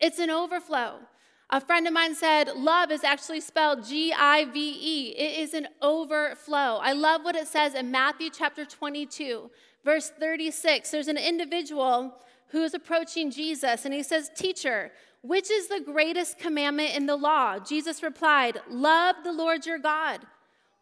It's 0.00 0.18
an 0.18 0.30
overflow. 0.30 1.00
A 1.50 1.62
friend 1.62 1.86
of 1.86 1.94
mine 1.94 2.14
said, 2.14 2.50
love 2.56 2.90
is 2.90 3.02
actually 3.02 3.40
spelled 3.40 3.86
G 3.86 4.12
I 4.12 4.44
V 4.44 4.58
E. 4.58 5.14
It 5.16 5.40
is 5.40 5.54
an 5.54 5.68
overflow. 5.80 6.78
I 6.82 6.92
love 6.92 7.24
what 7.24 7.36
it 7.36 7.48
says 7.48 7.74
in 7.74 7.90
Matthew 7.90 8.28
chapter 8.28 8.66
22, 8.66 9.50
verse 9.82 10.10
36. 10.10 10.90
There's 10.90 11.08
an 11.08 11.16
individual 11.16 12.14
who 12.48 12.62
is 12.64 12.74
approaching 12.74 13.30
Jesus, 13.30 13.86
and 13.86 13.94
he 13.94 14.02
says, 14.02 14.30
Teacher, 14.36 14.92
which 15.22 15.50
is 15.50 15.68
the 15.68 15.80
greatest 15.80 16.38
commandment 16.38 16.94
in 16.94 17.06
the 17.06 17.16
law? 17.16 17.58
Jesus 17.58 18.02
replied, 18.02 18.60
Love 18.68 19.16
the 19.24 19.32
Lord 19.32 19.64
your 19.64 19.78
God 19.78 20.20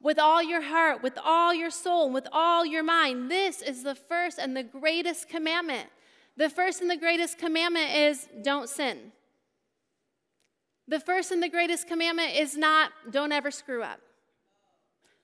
with 0.02 0.18
all 0.18 0.42
your 0.42 0.62
heart, 0.62 1.00
with 1.00 1.16
all 1.24 1.54
your 1.54 1.70
soul, 1.70 2.10
with 2.10 2.26
all 2.32 2.66
your 2.66 2.82
mind. 2.82 3.30
This 3.30 3.62
is 3.62 3.84
the 3.84 3.94
first 3.94 4.38
and 4.38 4.56
the 4.56 4.64
greatest 4.64 5.28
commandment. 5.28 5.88
The 6.36 6.50
first 6.50 6.80
and 6.80 6.90
the 6.90 6.96
greatest 6.96 7.38
commandment 7.38 7.94
is 7.94 8.28
don't 8.42 8.68
sin. 8.68 9.12
The 10.88 11.00
first 11.00 11.32
and 11.32 11.42
the 11.42 11.48
greatest 11.48 11.88
commandment 11.88 12.34
is 12.36 12.56
not 12.56 12.92
don't 13.10 13.32
ever 13.32 13.50
screw 13.50 13.82
up. 13.82 14.00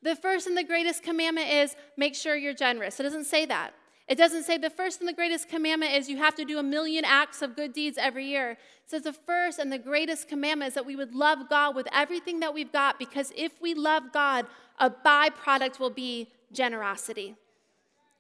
The 0.03 0.17
first 0.17 0.47
and 0.49 0.57
the 0.57 0.65
greatest 0.65 1.03
commandment 1.03 1.49
is 1.49 1.77
make 1.97 2.15
sure 2.15 2.35
you're 2.35 2.55
generous. 2.55 2.99
It 2.99 3.05
doesn't 3.05 3.25
say 3.25 3.47
that. 3.47 3.73
It 4.09 4.19
doesn't 4.19 4.43
say 4.43 4.59
the 4.59 4.69
first 4.69 5.01
and 5.01 5.09
the 5.09 5.13
greatest 5.13 5.49
commandment 5.49 5.93
is 5.93 6.09
you 6.09 6.17
have 6.17 6.35
to 6.35 6.45
do 6.45 6.59
a 6.59 6.63
million 6.63 7.05
acts 7.05 7.41
of 7.41 7.55
good 7.55 7.73
deeds 7.73 7.97
every 7.99 8.27
year. 8.27 8.53
It 8.53 8.59
says 8.87 9.03
the 9.03 9.13
first 9.13 9.61
and 9.61 9.73
the 9.73 9.79
greatest 9.79 10.29
commandment 10.29 10.71
is 10.71 10.75
that 10.75 10.85
we 10.85 10.97
would 10.97 11.15
love 11.15 11.49
God 11.49 11.77
with 11.77 11.87
everything 11.93 12.41
that 12.41 12.53
we've 12.53 12.73
got 12.73 12.99
because 12.99 13.33
if 13.37 13.53
we 13.63 13.75
love 13.75 14.13
God, 14.13 14.47
a 14.81 14.91
byproduct 14.91 15.79
will 15.79 15.91
be 15.91 16.29
generosity. 16.53 17.37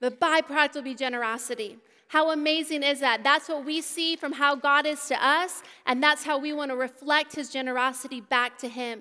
The 0.00 0.12
byproduct 0.12 0.74
will 0.76 0.83
be 0.83 0.94
generosity. 0.94 1.78
How 2.12 2.31
amazing 2.31 2.83
is 2.83 3.01
that? 3.01 3.25
That's 3.25 3.48
what 3.48 3.64
we 3.64 3.81
see 3.81 4.16
from 4.16 4.33
how 4.33 4.55
God 4.55 4.85
is 4.85 5.07
to 5.07 5.27
us, 5.27 5.62
and 5.87 6.03
that's 6.03 6.25
how 6.25 6.38
we 6.38 6.53
want 6.53 6.70
to 6.70 6.77
reflect 6.77 7.35
his 7.35 7.48
generosity 7.48 8.20
back 8.20 8.59
to 8.59 8.68
him. 8.68 9.01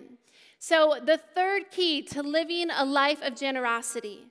So, 0.59 0.97
the 1.05 1.17
third 1.17 1.71
key 1.71 2.03
to 2.03 2.23
living 2.23 2.69
a 2.73 2.85
life 2.85 3.21
of 3.21 3.35
generosity 3.35 4.27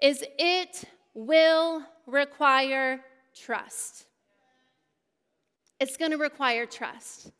is 0.00 0.24
it 0.38 0.84
will 1.12 1.82
require 2.06 3.02
trust. 3.34 4.06
It's 5.78 5.98
going 5.98 6.12
to 6.12 6.16
require 6.16 6.64
trust. 6.64 7.32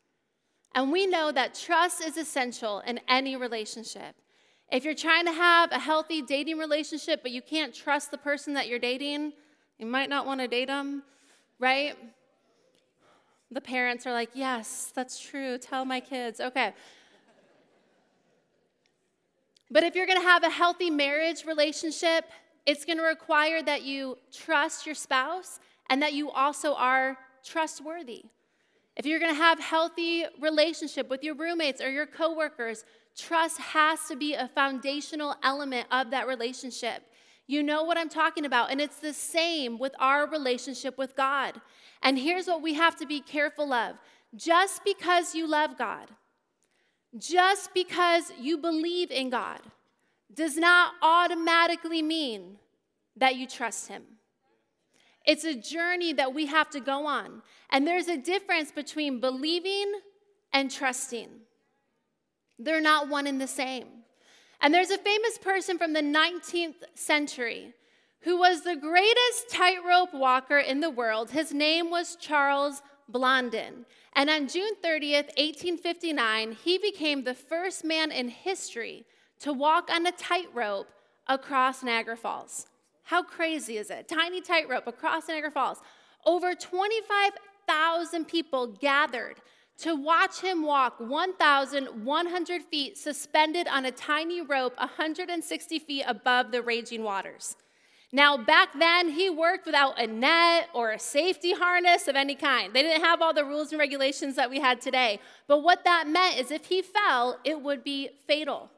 And 0.75 0.91
we 0.91 1.07
know 1.07 1.31
that 1.31 1.55
trust 1.55 2.03
is 2.03 2.17
essential 2.17 2.81
in 2.81 2.99
any 3.07 3.35
relationship. 3.35 4.13
If 4.71 4.85
you're 4.85 4.93
trying 4.93 5.25
to 5.25 5.33
have 5.33 5.71
a 5.71 5.79
healthy 5.79 6.21
dating 6.21 6.59
relationship, 6.59 7.23
but 7.23 7.31
you 7.31 7.41
can't 7.41 7.73
trust 7.73 8.11
the 8.11 8.19
person 8.19 8.53
that 8.53 8.67
you're 8.67 8.77
dating, 8.77 9.33
you 9.77 9.85
might 9.85 10.09
not 10.09 10.25
want 10.25 10.39
to 10.41 10.47
date 10.47 10.67
them, 10.67 11.03
right? 11.59 11.95
The 13.51 13.61
parents 13.61 14.07
are 14.07 14.13
like, 14.13 14.29
yes, 14.33 14.91
that's 14.95 15.19
true. 15.19 15.57
Tell 15.57 15.85
my 15.85 15.99
kids. 15.99 16.39
Okay. 16.39 16.73
But 19.69 19.83
if 19.83 19.95
you're 19.95 20.05
going 20.05 20.19
to 20.19 20.27
have 20.27 20.43
a 20.43 20.49
healthy 20.49 20.89
marriage 20.89 21.45
relationship, 21.45 22.25
it's 22.65 22.85
going 22.85 22.97
to 22.97 23.03
require 23.03 23.61
that 23.63 23.83
you 23.83 24.17
trust 24.31 24.85
your 24.85 24.95
spouse 24.95 25.59
and 25.89 26.01
that 26.01 26.13
you 26.13 26.29
also 26.31 26.75
are 26.75 27.17
trustworthy. 27.43 28.25
If 28.95 29.05
you're 29.05 29.19
going 29.19 29.33
to 29.33 29.41
have 29.41 29.59
healthy 29.59 30.25
relationship 30.39 31.09
with 31.09 31.23
your 31.23 31.35
roommates 31.35 31.81
or 31.81 31.89
your 31.89 32.05
coworkers, 32.05 32.85
trust 33.17 33.59
has 33.59 33.99
to 34.07 34.15
be 34.15 34.35
a 34.35 34.47
foundational 34.47 35.35
element 35.43 35.87
of 35.91 36.11
that 36.11 36.27
relationship. 36.27 37.03
You 37.47 37.61
know 37.61 37.83
what 37.83 37.97
I'm 37.97 38.09
talking 38.09 38.45
about, 38.45 38.71
and 38.71 38.79
it's 38.79 38.99
the 38.99 39.13
same 39.13 39.77
with 39.77 39.93
our 39.99 40.27
relationship 40.27 40.97
with 40.97 41.15
God. 41.15 41.59
And 42.01 42.17
here's 42.17 42.47
what 42.47 42.61
we 42.61 42.73
have 42.75 42.95
to 42.97 43.05
be 43.05 43.19
careful 43.19 43.73
of. 43.73 43.97
Just 44.35 44.83
because 44.83 45.35
you 45.35 45.47
love 45.47 45.77
God, 45.77 46.09
just 47.17 47.73
because 47.73 48.31
you 48.39 48.57
believe 48.57 49.11
in 49.11 49.29
God, 49.29 49.59
does 50.33 50.57
not 50.57 50.93
automatically 51.01 52.01
mean 52.01 52.57
that 53.15 53.35
you 53.35 53.45
trust 53.45 53.89
Him. 53.89 54.03
It's 55.25 55.43
a 55.43 55.53
journey 55.53 56.13
that 56.13 56.33
we 56.33 56.47
have 56.47 56.69
to 56.71 56.79
go 56.79 57.05
on. 57.05 57.41
And 57.69 57.85
there's 57.85 58.07
a 58.07 58.17
difference 58.17 58.71
between 58.71 59.19
believing 59.19 59.91
and 60.51 60.69
trusting, 60.69 61.29
they're 62.59 62.81
not 62.81 63.09
one 63.09 63.25
and 63.25 63.41
the 63.41 63.47
same. 63.47 64.02
And 64.63 64.73
there's 64.73 64.91
a 64.91 64.97
famous 64.97 65.37
person 65.37 65.77
from 65.77 65.91
the 65.91 66.01
19th 66.01 66.85
century 66.95 67.73
who 68.21 68.37
was 68.39 68.61
the 68.61 68.77
greatest 68.77 69.49
tightrope 69.49 70.13
walker 70.13 70.57
in 70.57 70.79
the 70.79 70.89
world. 70.89 71.31
His 71.31 71.53
name 71.53 71.89
was 71.91 72.15
Charles 72.15 72.81
Blondin. 73.09 73.85
And 74.13 74.29
on 74.29 74.47
June 74.47 74.71
30th, 74.81 75.27
1859, 75.37 76.53
he 76.63 76.77
became 76.77 77.25
the 77.25 77.33
first 77.33 77.83
man 77.83 78.09
in 78.13 78.29
history 78.29 79.03
to 79.41 79.51
walk 79.51 79.89
on 79.91 80.05
a 80.05 80.13
tightrope 80.13 80.87
across 81.27 81.83
Niagara 81.83 82.15
Falls. 82.15 82.67
How 83.03 83.21
crazy 83.21 83.75
is 83.75 83.89
it? 83.89 84.07
Tiny 84.07 84.39
tightrope 84.39 84.87
across 84.87 85.27
Niagara 85.27 85.51
Falls. 85.51 85.79
Over 86.25 86.55
25,000 86.55 88.25
people 88.25 88.67
gathered 88.67 89.41
to 89.79 89.95
watch 89.95 90.41
him 90.41 90.63
walk 90.63 90.99
1,100 90.99 92.61
feet 92.63 92.97
suspended 92.97 93.67
on 93.67 93.85
a 93.85 93.91
tiny 93.91 94.41
rope 94.41 94.77
160 94.77 95.79
feet 95.79 96.03
above 96.07 96.51
the 96.51 96.61
raging 96.61 97.03
waters. 97.03 97.55
Now, 98.15 98.37
back 98.37 98.77
then, 98.77 99.09
he 99.09 99.31
worked 99.31 99.65
without 99.65 99.99
a 99.99 100.05
net 100.05 100.69
or 100.75 100.91
a 100.91 100.99
safety 100.99 101.53
harness 101.53 102.07
of 102.07 102.15
any 102.15 102.35
kind. 102.35 102.71
They 102.71 102.83
didn't 102.83 103.03
have 103.03 103.23
all 103.23 103.33
the 103.33 103.43
rules 103.43 103.71
and 103.71 103.79
regulations 103.79 104.35
that 104.35 104.51
we 104.51 104.59
had 104.59 104.81
today. 104.81 105.19
But 105.47 105.63
what 105.63 105.83
that 105.85 106.07
meant 106.07 106.37
is 106.37 106.51
if 106.51 106.65
he 106.65 106.83
fell, 106.83 107.39
it 107.43 107.59
would 107.59 107.83
be 107.83 108.09
fatal. 108.27 108.69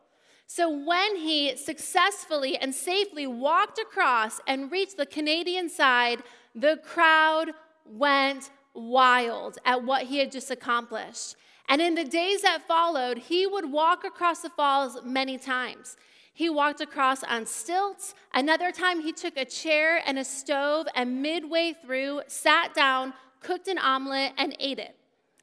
So 0.47 0.69
when 0.69 1.17
he 1.17 1.57
successfully 1.57 2.55
and 2.55 2.73
safely 2.73 3.27
walked 3.27 3.77
across 3.77 4.39
and 4.47 4.71
reached 4.71 4.95
the 4.95 5.05
Canadian 5.05 5.69
side, 5.69 6.23
the 6.53 6.79
crowd 6.81 7.51
went 7.85 8.51
wild 8.75 9.57
at 9.65 9.83
what 9.83 10.03
he 10.03 10.19
had 10.19 10.31
just 10.31 10.51
accomplished. 10.51 11.35
And 11.67 11.81
in 11.81 11.95
the 11.95 12.03
days 12.03 12.41
that 12.43 12.67
followed, 12.67 13.17
he 13.17 13.47
would 13.47 13.71
walk 13.71 14.03
across 14.03 14.41
the 14.41 14.49
falls 14.49 14.99
many 15.03 15.37
times. 15.37 15.97
He 16.33 16.49
walked 16.49 16.81
across 16.81 17.23
on 17.23 17.45
stilts. 17.45 18.13
Another 18.33 18.71
time, 18.71 19.01
he 19.01 19.13
took 19.13 19.37
a 19.37 19.45
chair 19.45 20.01
and 20.05 20.19
a 20.19 20.25
stove 20.25 20.85
and 20.93 21.21
midway 21.21 21.73
through 21.73 22.21
sat 22.27 22.73
down, 22.73 23.13
cooked 23.41 23.67
an 23.67 23.77
omelet, 23.77 24.33
and 24.37 24.55
ate 24.59 24.79
it 24.79 24.95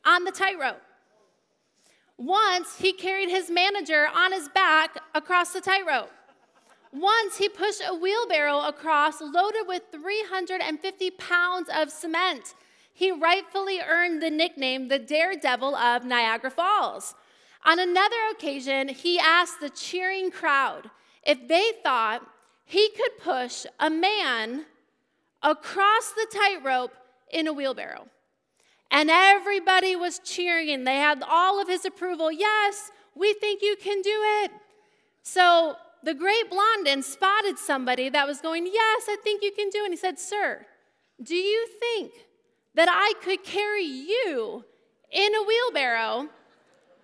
on 0.05 0.25
the 0.25 0.31
tightrope. 0.31 0.83
Once 2.19 2.77
he 2.79 2.93
carried 2.93 3.31
his 3.31 3.51
manager 3.51 4.07
on 4.15 4.33
his 4.33 4.49
back 4.51 4.99
across 5.15 5.53
the 5.53 5.61
tightrope. 5.61 6.11
Once 6.93 7.39
he 7.39 7.49
pushed 7.49 7.83
a 7.87 7.95
wheelbarrow 7.95 8.61
across 8.61 9.21
loaded 9.21 9.67
with 9.67 9.83
350 9.91 11.11
pounds 11.13 11.71
of 11.75 11.91
cement. 11.91 12.55
He 12.93 13.11
rightfully 13.11 13.81
earned 13.81 14.23
the 14.23 14.31
nickname 14.31 14.89
the 14.89 14.99
Daredevil 14.99 15.75
of 15.75 16.05
Niagara 16.05 16.51
Falls. 16.51 17.15
On 17.65 17.79
another 17.79 18.17
occasion, 18.33 18.89
he 18.89 19.19
asked 19.19 19.61
the 19.61 19.71
cheering 19.71 20.31
crowd 20.31 20.91
if 21.25 21.47
they 21.49 21.73
thought 21.83 22.27
he 22.65 22.91
could 22.91 23.19
push 23.19 23.67
a 23.79 23.89
man 23.89 24.67
across 25.43 26.13
the 26.13 26.27
tightrope 26.33 26.95
in 27.31 27.47
a 27.47 27.53
wheelbarrow. 27.53 28.07
And 28.91 29.11
everybody 29.11 29.97
was 29.97 30.19
cheering. 30.19 30.85
They 30.85 30.97
had 30.97 31.23
all 31.27 31.61
of 31.61 31.69
his 31.69 31.85
approval. 31.85 32.31
Yes, 32.31 32.91
we 33.15 33.33
think 33.35 33.63
you 33.63 33.77
can 33.81 34.03
do 34.03 34.21
it. 34.43 34.51
So 35.23 35.77
the 36.03 36.15
great 36.15 36.51
Blondin 36.51 37.03
spotted 37.03 37.59
somebody 37.59 38.09
that 38.09 38.27
was 38.27 38.41
going, 38.41 38.67
Yes, 38.67 39.05
I 39.09 39.17
think 39.23 39.43
you 39.43 39.53
can 39.53 39.71
do 39.71 39.79
it. 39.79 39.85
And 39.85 39.93
he 39.95 39.99
said, 39.99 40.19
Sir, 40.19 40.67
do 41.23 41.35
you 41.35 41.69
think 41.81 42.13
that 42.75 42.89
I 42.91 43.15
could 43.23 43.45
carry 43.45 43.85
you 43.85 44.65
in 45.11 45.35
a 45.35 45.43
wheelbarrow 45.43 46.29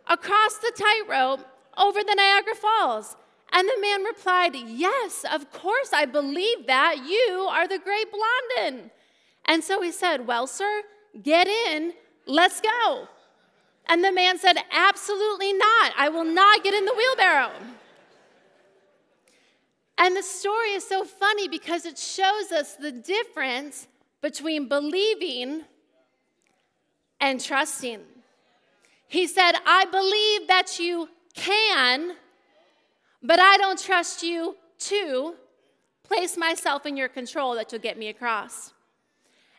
across 0.07 0.59
the 0.59 0.73
tightrope 0.77 1.47
over 1.77 2.03
the 2.03 2.15
Niagara 2.15 2.55
Falls? 2.55 3.17
And 3.53 3.67
the 3.67 3.81
man 3.81 4.05
replied, 4.05 4.55
Yes, 4.55 5.25
of 5.33 5.51
course, 5.51 5.93
I 5.93 6.05
believe 6.05 6.67
that. 6.67 6.99
You 7.07 7.49
are 7.51 7.67
the 7.67 7.79
great 7.79 8.07
Blondin. 8.11 8.91
And 9.47 9.65
so 9.65 9.81
he 9.81 9.91
said, 9.91 10.27
Well, 10.27 10.47
sir, 10.47 10.83
get 11.23 11.49
in, 11.49 11.95
let's 12.27 12.61
go. 12.61 13.09
And 13.87 14.05
the 14.05 14.13
man 14.13 14.39
said, 14.39 14.57
Absolutely 14.71 15.55
not. 15.55 15.93
I 15.97 16.11
will 16.11 16.25
not 16.25 16.63
get 16.63 16.75
in 16.75 16.85
the 16.85 16.95
wheelbarrow. 16.95 17.53
And 19.97 20.17
the 20.17 20.23
story 20.23 20.71
is 20.71 20.87
so 20.87 21.05
funny 21.05 21.49
because 21.49 21.85
it 21.85 21.99
shows 21.99 22.53
us 22.53 22.75
the 22.75 22.93
difference 22.93 23.89
between 24.21 24.69
believing 24.69 25.63
and 27.21 27.41
trusting. 27.41 28.01
He 29.07 29.27
said, 29.27 29.53
I 29.67 29.85
believe 29.87 30.49
that 30.49 30.79
you 30.79 31.09
can, 31.35 32.13
but 33.23 33.41
I 33.41 33.57
don't 33.57 33.79
trust 33.79 34.23
you 34.23 34.57
to 34.81 35.35
place 36.05 36.37
myself 36.37 36.87
in 36.87 36.97
your 36.97 37.09
control 37.09 37.55
that 37.55 37.73
you'll 37.73 37.81
get 37.81 37.99
me 37.99 38.09
across. 38.09 38.73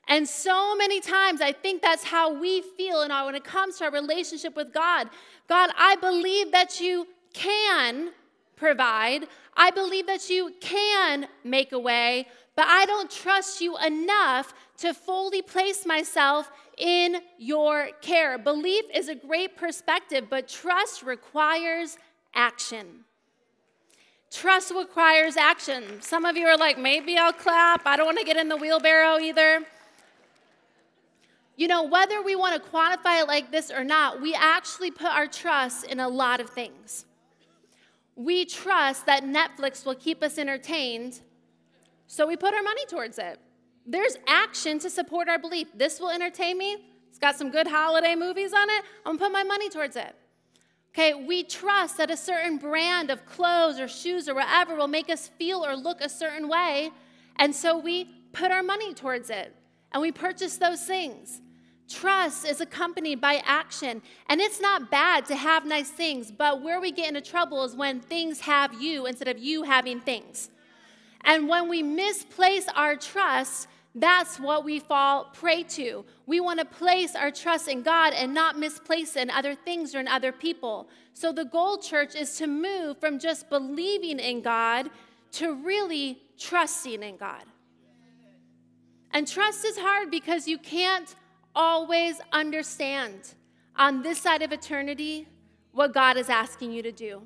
And 0.08 0.28
so 0.28 0.76
many 0.76 1.02
times, 1.02 1.39
I 1.39 1.52
think 1.52 1.82
that's 1.84 2.04
how 2.04 2.34
we 2.34 2.62
feel 2.62 3.04
in 3.04 3.12
our, 3.12 3.28
when 3.28 3.36
it 3.36 3.43
comes 3.43 3.78
to 3.78 3.86
our 3.86 3.91
relationship 3.91 4.56
with 4.56 4.74
God. 4.74 5.08
God, 5.48 5.69
I 5.78 5.95
believe 5.98 6.52
that 6.52 6.82
you 6.82 7.08
can 7.34 8.10
provide. 8.56 9.28
I 9.56 9.69
believe 9.69 10.08
that 10.08 10.30
you 10.30 10.54
can 10.60 11.28
make 11.43 11.72
a 11.74 11.80
way, 11.80 12.28
but 12.60 12.67
I 12.67 12.86
don't 12.88 13.10
trust 13.10 13.62
you 13.62 13.78
enough 13.78 14.54
to 14.80 14.93
fully 14.93 15.41
place 15.41 15.86
myself 15.86 16.52
in 16.78 17.22
your 17.38 17.91
care. 18.02 18.38
Belief 18.38 18.84
is 18.93 19.08
a 19.08 19.15
great 19.15 19.56
perspective, 19.56 20.26
but 20.30 20.50
trust 20.50 21.02
requires 21.02 21.98
action. 22.36 23.06
Trust 24.30 24.74
requires 24.76 25.38
action. 25.38 26.02
Some 26.02 26.26
of 26.26 26.36
you 26.36 26.48
are 26.48 26.58
like, 26.58 26.78
maybe 26.78 27.17
I'll 27.17 27.32
clap. 27.32 27.84
I 27.86 27.95
don't 27.95 28.06
want 28.06 28.17
to 28.17 28.26
get 28.26 28.36
in 28.36 28.50
the 28.50 28.58
wheelbarrow 28.58 29.19
either. 29.19 29.63
You 31.56 31.69
know, 31.69 31.84
whether 31.84 32.22
we 32.22 32.36
want 32.36 32.62
to 32.62 32.69
quantify 32.69 33.22
it 33.22 33.28
like 33.30 33.54
this 33.54 33.72
or 33.72 33.86
not, 33.86 34.22
we 34.22 34.36
actually 34.36 34.91
put 34.91 35.08
our 35.08 35.28
trust 35.28 35.86
in 35.86 36.02
a 36.02 36.10
lot 36.10 36.41
of 36.41 36.50
things. 36.50 37.06
We 38.17 38.43
trust 38.43 39.06
that 39.06 39.24
Netflix 39.24 39.86
will 39.86 39.95
keep 39.95 40.22
us 40.22 40.38
entertained, 40.38 41.22
so 42.12 42.26
we 42.26 42.36
put 42.36 42.56
our 42.56 42.63
money 42.63 42.84
towards 42.88 43.19
it. 43.19 43.39
There's 43.86 44.17
action 44.28 44.80
to 44.80 44.89
support 44.89 45.30
our 45.30 45.38
belief. 45.38 45.67
This 45.76 46.00
will 46.00 46.10
entertain 46.10 46.58
me. 46.58 46.78
It's 47.08 47.19
got 47.19 47.36
some 47.36 47.52
good 47.52 47.67
holiday 47.67 48.15
movies 48.15 48.52
on 48.52 48.67
it. 48.67 48.84
I'm 49.06 49.15
gonna 49.15 49.30
put 49.30 49.32
my 49.32 49.43
money 49.43 49.69
towards 49.69 49.95
it. 49.95 50.15
Okay, 50.91 51.13
we 51.13 51.43
trust 51.43 51.98
that 51.98 52.10
a 52.10 52.17
certain 52.17 52.58
brand 52.58 53.12
of 53.12 53.28
clothes 53.28 53.80
or 53.80 53.88
shoes 53.88 54.28
or 54.28 54.34
whatever 54.34 54.76
will 54.76 54.88
make 54.88 55.08
us 55.08 55.28
feel 55.28 55.63
or 55.63 55.76
look 55.76 56.02
a 56.02 56.10
certain 56.10 56.50
way. 56.50 56.89
And 57.36 57.56
so 57.56 57.78
we 57.78 58.06
put 58.34 58.50
our 58.50 58.63
money 58.63 58.95
towards 58.95 59.30
it 59.30 59.56
and 59.91 60.02
we 60.02 60.12
purchase 60.12 60.58
those 60.58 60.84
things. 60.86 61.41
Trust 61.88 62.43
is 62.43 62.60
accompanied 62.60 63.22
by 63.22 63.43
action. 63.45 64.02
And 64.28 64.41
it's 64.41 64.60
not 64.60 64.89
bad 64.89 65.26
to 65.28 65.36
have 65.36 65.63
nice 65.63 65.91
things, 65.91 66.32
but 66.32 66.63
where 66.63 66.82
we 66.82 66.91
get 66.91 67.10
into 67.10 67.22
trouble 67.22 67.63
is 67.63 67.76
when 67.76 68.00
things 68.00 68.41
have 68.41 68.82
you 68.82 69.06
instead 69.06 69.28
of 69.28 69.38
you 69.38 69.62
having 69.62 70.00
things. 70.00 70.50
And 71.23 71.47
when 71.47 71.69
we 71.69 71.84
misplace 71.84 72.67
our 72.75 72.95
trust, 72.95 73.67
that's 73.95 74.39
what 74.39 74.63
we 74.63 74.79
fall 74.79 75.25
prey 75.34 75.63
to. 75.63 76.05
We 76.25 76.39
want 76.39 76.60
to 76.60 76.65
place 76.65 77.15
our 77.15 77.32
trust 77.32 77.67
in 77.67 77.82
God 77.82 78.13
and 78.13 78.34
not 78.34 78.58
misplace 78.58 79.15
it 79.15 79.23
in 79.23 79.29
other 79.29 79.55
things 79.55 79.95
or 79.95 79.99
in 79.99 80.08
other 80.08 80.32
people. 80.32 80.88
So 81.13 81.32
the 81.32 81.45
goal, 81.45 81.77
church, 81.77 82.15
is 82.15 82.38
to 82.38 82.47
move 82.47 82.99
from 82.99 83.19
just 83.19 83.49
believing 83.49 84.19
in 84.19 84.41
God 84.41 84.89
to 85.34 85.53
really 85.53 86.19
trusting 86.38 87.03
in 87.03 87.17
God. 87.17 87.43
And 89.12 89.27
trust 89.27 89.65
is 89.65 89.77
hard 89.77 90.12
because 90.12 90.47
you 90.47 90.58
can't 90.58 91.13
always 91.55 92.21
understand 92.32 93.34
on 93.75 94.03
this 94.03 94.21
side 94.21 94.41
of 94.41 94.51
eternity 94.51 95.27
what 95.71 95.93
God 95.93 96.15
is 96.15 96.29
asking 96.29 96.71
you 96.71 96.84
to 96.84 96.91
do. 96.91 97.23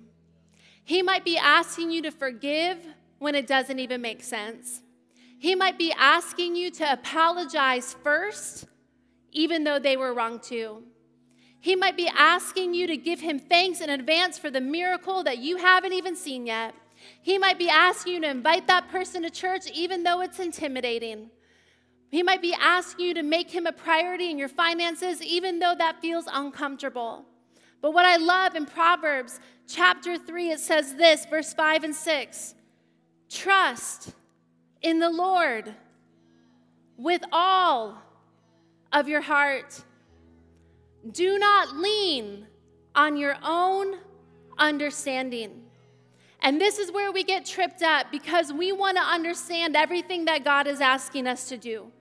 He 0.84 1.02
might 1.02 1.26
be 1.26 1.38
asking 1.38 1.92
you 1.92 2.02
to 2.04 2.12
forgive 2.12 2.78
when 3.24 3.36
it 3.36 3.48
doesn't 3.48 3.80
even 3.80 4.02
make 4.02 4.22
sense. 4.22 4.82
He 5.40 5.56
might 5.56 5.78
be 5.78 5.94
asking 5.98 6.56
you 6.56 6.70
to 6.72 6.94
apologize 6.94 7.96
first, 8.04 8.66
even 9.32 9.64
though 9.64 9.80
they 9.80 9.98
were 9.98 10.14
wrong 10.14 10.40
too. 10.40 10.84
He 11.60 11.76
might 11.76 11.98
be 11.98 12.10
asking 12.10 12.74
you 12.74 12.88
to 12.88 12.98
give 12.98 13.22
him 13.22 13.40
thanks 13.40 13.82
in 13.82 13.90
advance 13.90 14.38
for 14.38 14.52
the 14.52 14.62
miracle 14.62 15.24
that 15.24 15.38
you 15.38 15.58
haven't 15.58 15.94
even 15.94 16.16
seen 16.16 16.46
yet. 16.46 16.76
He 17.22 17.38
might 17.38 17.58
be 17.58 17.70
asking 17.70 18.14
you 18.16 18.22
to 18.22 18.30
invite 18.30 18.68
that 18.68 18.90
person 18.90 19.24
to 19.24 19.30
church, 19.30 19.72
even 19.74 20.04
though 20.04 20.22
it's 20.22 20.40
intimidating. 20.40 21.30
He 22.12 22.22
might 22.22 22.42
be 22.42 22.54
asking 22.54 23.06
you 23.06 23.14
to 23.16 23.24
make 23.24 23.50
him 23.50 23.66
a 23.66 23.72
priority 23.72 24.30
in 24.30 24.38
your 24.38 24.50
finances, 24.50 25.22
even 25.22 25.60
though 25.60 25.76
that 25.78 26.02
feels 26.02 26.26
uncomfortable. 26.32 27.26
But 27.82 27.94
what 27.94 28.06
I 28.06 28.18
love 28.18 28.56
in 28.56 28.66
Proverbs 28.66 29.40
chapter 29.68 30.18
3, 30.18 30.52
it 30.52 30.60
says 30.60 30.96
this, 30.96 31.26
verse 31.26 31.54
5 31.54 31.86
and 31.86 31.96
6 31.96 32.56
Trust 33.34 34.14
in 34.84 35.00
the 35.00 35.10
Lord 35.10 35.74
with 36.98 37.24
all 37.32 37.98
of 38.92 39.08
your 39.08 39.22
heart. 39.22 39.84
Do 41.12 41.40
not 41.40 41.76
lean 41.76 42.46
on 42.94 43.18
your 43.18 43.36
own 43.44 43.96
understanding. 44.60 45.64
And 46.42 46.62
this 46.62 46.78
is 46.78 46.92
where 46.92 47.12
we 47.12 47.24
get 47.24 47.44
tripped 47.44 47.82
up 47.82 48.12
because 48.12 48.54
we 48.54 48.72
want 48.72 48.98
to 48.98 49.04
understand 49.04 49.76
everything 49.76 50.26
that 50.26 50.44
God 50.44 50.68
is 50.68 50.80
asking 50.80 51.26
us 51.26 51.50
to 51.50 51.58
do. 51.58 51.92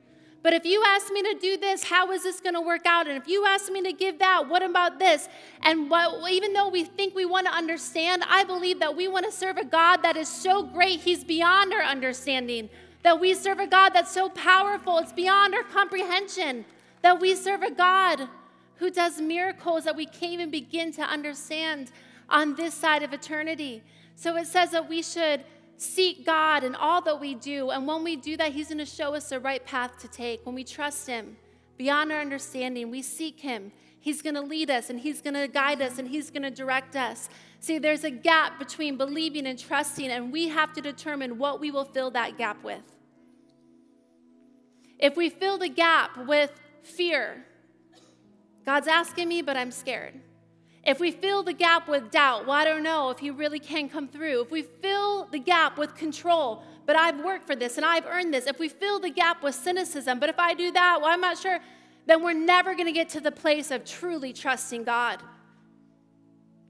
But 0.42 0.52
if 0.54 0.64
you 0.64 0.82
ask 0.84 1.12
me 1.12 1.22
to 1.22 1.38
do 1.40 1.56
this, 1.56 1.84
how 1.84 2.10
is 2.10 2.24
this 2.24 2.40
going 2.40 2.54
to 2.54 2.60
work 2.60 2.84
out? 2.84 3.06
And 3.06 3.16
if 3.16 3.28
you 3.28 3.46
ask 3.46 3.70
me 3.70 3.80
to 3.82 3.92
give 3.92 4.18
that, 4.18 4.48
what 4.48 4.62
about 4.62 4.98
this? 4.98 5.28
And 5.62 5.88
what, 5.88 6.30
even 6.30 6.52
though 6.52 6.68
we 6.68 6.82
think 6.84 7.14
we 7.14 7.24
want 7.24 7.46
to 7.46 7.52
understand, 7.52 8.24
I 8.28 8.42
believe 8.42 8.80
that 8.80 8.96
we 8.96 9.06
want 9.06 9.24
to 9.24 9.32
serve 9.32 9.56
a 9.56 9.64
God 9.64 9.98
that 10.02 10.16
is 10.16 10.28
so 10.28 10.64
great, 10.64 11.00
He's 11.00 11.22
beyond 11.22 11.72
our 11.72 11.82
understanding. 11.82 12.70
That 13.04 13.20
we 13.20 13.34
serve 13.34 13.60
a 13.60 13.66
God 13.66 13.90
that's 13.90 14.12
so 14.12 14.28
powerful, 14.30 14.98
it's 14.98 15.12
beyond 15.12 15.54
our 15.54 15.64
comprehension. 15.64 16.64
That 17.02 17.20
we 17.20 17.34
serve 17.36 17.62
a 17.62 17.70
God 17.70 18.28
who 18.76 18.90
does 18.90 19.20
miracles 19.20 19.84
that 19.84 19.96
we 19.96 20.06
can't 20.06 20.32
even 20.32 20.50
begin 20.50 20.92
to 20.92 21.02
understand 21.02 21.92
on 22.28 22.56
this 22.56 22.74
side 22.74 23.04
of 23.04 23.12
eternity. 23.12 23.82
So 24.16 24.36
it 24.36 24.46
says 24.48 24.70
that 24.70 24.88
we 24.88 25.02
should 25.02 25.44
seek 25.82 26.24
God 26.24 26.64
in 26.64 26.74
all 26.74 27.00
that 27.02 27.20
we 27.20 27.34
do. 27.34 27.70
And 27.70 27.86
when 27.86 28.04
we 28.04 28.16
do 28.16 28.36
that, 28.36 28.52
He's 28.52 28.68
going 28.68 28.78
to 28.78 28.86
show 28.86 29.14
us 29.14 29.28
the 29.28 29.40
right 29.40 29.64
path 29.64 29.98
to 30.00 30.08
take. 30.08 30.46
When 30.46 30.54
we 30.54 30.64
trust 30.64 31.06
Him 31.06 31.36
beyond 31.76 32.12
our 32.12 32.20
understanding, 32.20 32.90
we 32.90 33.02
seek 33.02 33.40
Him. 33.40 33.72
He's 34.00 34.22
going 34.22 34.34
to 34.34 34.40
lead 34.40 34.70
us 34.70 34.90
and 34.90 34.98
He's 35.00 35.20
going 35.20 35.34
to 35.34 35.46
guide 35.48 35.80
us 35.82 35.98
and 35.98 36.08
He's 36.08 36.30
going 36.30 36.42
to 36.42 36.50
direct 36.50 36.96
us. 36.96 37.28
See, 37.60 37.78
there's 37.78 38.02
a 38.02 38.10
gap 38.10 38.58
between 38.58 38.96
believing 38.96 39.46
and 39.46 39.56
trusting, 39.56 40.10
and 40.10 40.32
we 40.32 40.48
have 40.48 40.72
to 40.72 40.80
determine 40.80 41.38
what 41.38 41.60
we 41.60 41.70
will 41.70 41.84
fill 41.84 42.10
that 42.10 42.36
gap 42.36 42.64
with. 42.64 42.82
If 44.98 45.16
we 45.16 45.30
fill 45.30 45.58
the 45.58 45.68
gap 45.68 46.26
with 46.26 46.50
fear, 46.82 47.44
God's 48.66 48.88
asking 48.88 49.28
me, 49.28 49.42
but 49.42 49.56
I'm 49.56 49.70
scared. 49.70 50.20
If 50.84 50.98
we 50.98 51.12
fill 51.12 51.42
the 51.42 51.52
gap 51.52 51.88
with 51.88 52.10
doubt, 52.10 52.46
well, 52.46 52.56
I 52.56 52.64
don't 52.64 52.82
know 52.82 53.10
if 53.10 53.18
He 53.18 53.30
really 53.30 53.60
can 53.60 53.88
come 53.88 54.08
through. 54.08 54.42
If 54.42 54.50
we 54.50 54.62
fill 54.62 55.26
the 55.26 55.38
gap 55.38 55.78
with 55.78 55.94
control, 55.94 56.64
but 56.86 56.96
I've 56.96 57.24
worked 57.24 57.46
for 57.46 57.54
this 57.54 57.76
and 57.76 57.86
I've 57.86 58.06
earned 58.06 58.34
this. 58.34 58.46
If 58.46 58.58
we 58.58 58.68
fill 58.68 58.98
the 58.98 59.10
gap 59.10 59.42
with 59.42 59.54
cynicism, 59.54 60.18
but 60.18 60.28
if 60.28 60.38
I 60.38 60.54
do 60.54 60.72
that, 60.72 60.98
well, 61.00 61.10
I'm 61.10 61.20
not 61.20 61.38
sure, 61.38 61.58
then 62.06 62.22
we're 62.22 62.32
never 62.32 62.74
going 62.74 62.86
to 62.86 62.92
get 62.92 63.08
to 63.10 63.20
the 63.20 63.30
place 63.30 63.70
of 63.70 63.84
truly 63.84 64.32
trusting 64.32 64.84
God. 64.84 65.20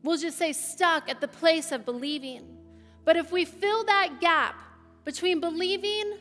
We'll 0.02 0.18
just 0.18 0.36
say 0.36 0.52
stuck 0.52 1.08
at 1.08 1.20
the 1.20 1.28
place 1.28 1.72
of 1.72 1.84
believing. 1.84 2.58
But 3.04 3.16
if 3.16 3.32
we 3.32 3.44
fill 3.44 3.84
that 3.84 4.20
gap 4.20 4.56
between 5.04 5.40
believing 5.40 6.18